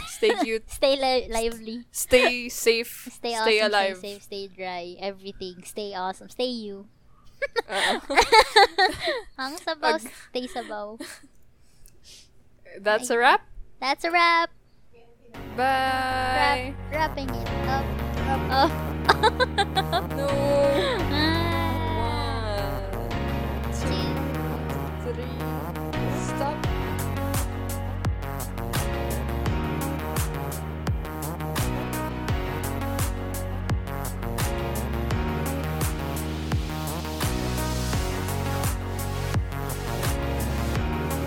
Stay 0.07 0.31
cute, 0.43 0.69
Stay 0.71 0.95
li- 0.95 1.27
lively. 1.31 1.83
stay 1.91 2.49
safe, 2.49 3.07
Stay, 3.19 3.35
stay, 3.35 3.59
awesome, 3.61 3.71
alive. 3.71 3.97
stay 3.97 4.13
safe, 4.13 4.23
stay 4.23 4.45
dry. 4.47 4.95
Everything. 4.99 5.63
Stay 5.63 5.93
awesome. 5.93 6.29
Stay 6.29 6.47
you. 6.51 6.87
Ang 9.39 9.55
sabaw, 9.59 9.95
Pag- 9.99 10.11
stay 10.31 10.45
sabaw. 10.47 10.99
that's 12.83 13.09
a 13.09 13.17
wrap. 13.17 13.41
That's 13.79 14.03
a 14.03 14.11
wrap. 14.11 14.49
Bye. 15.55 16.75
Wrap, 16.91 17.15
wrapping 17.15 17.29
it 17.31 17.47
up. 17.67 17.85
up. 18.27 18.41
Oh. 18.51 18.69
No. 20.15 20.27
Ah. 21.11 21.38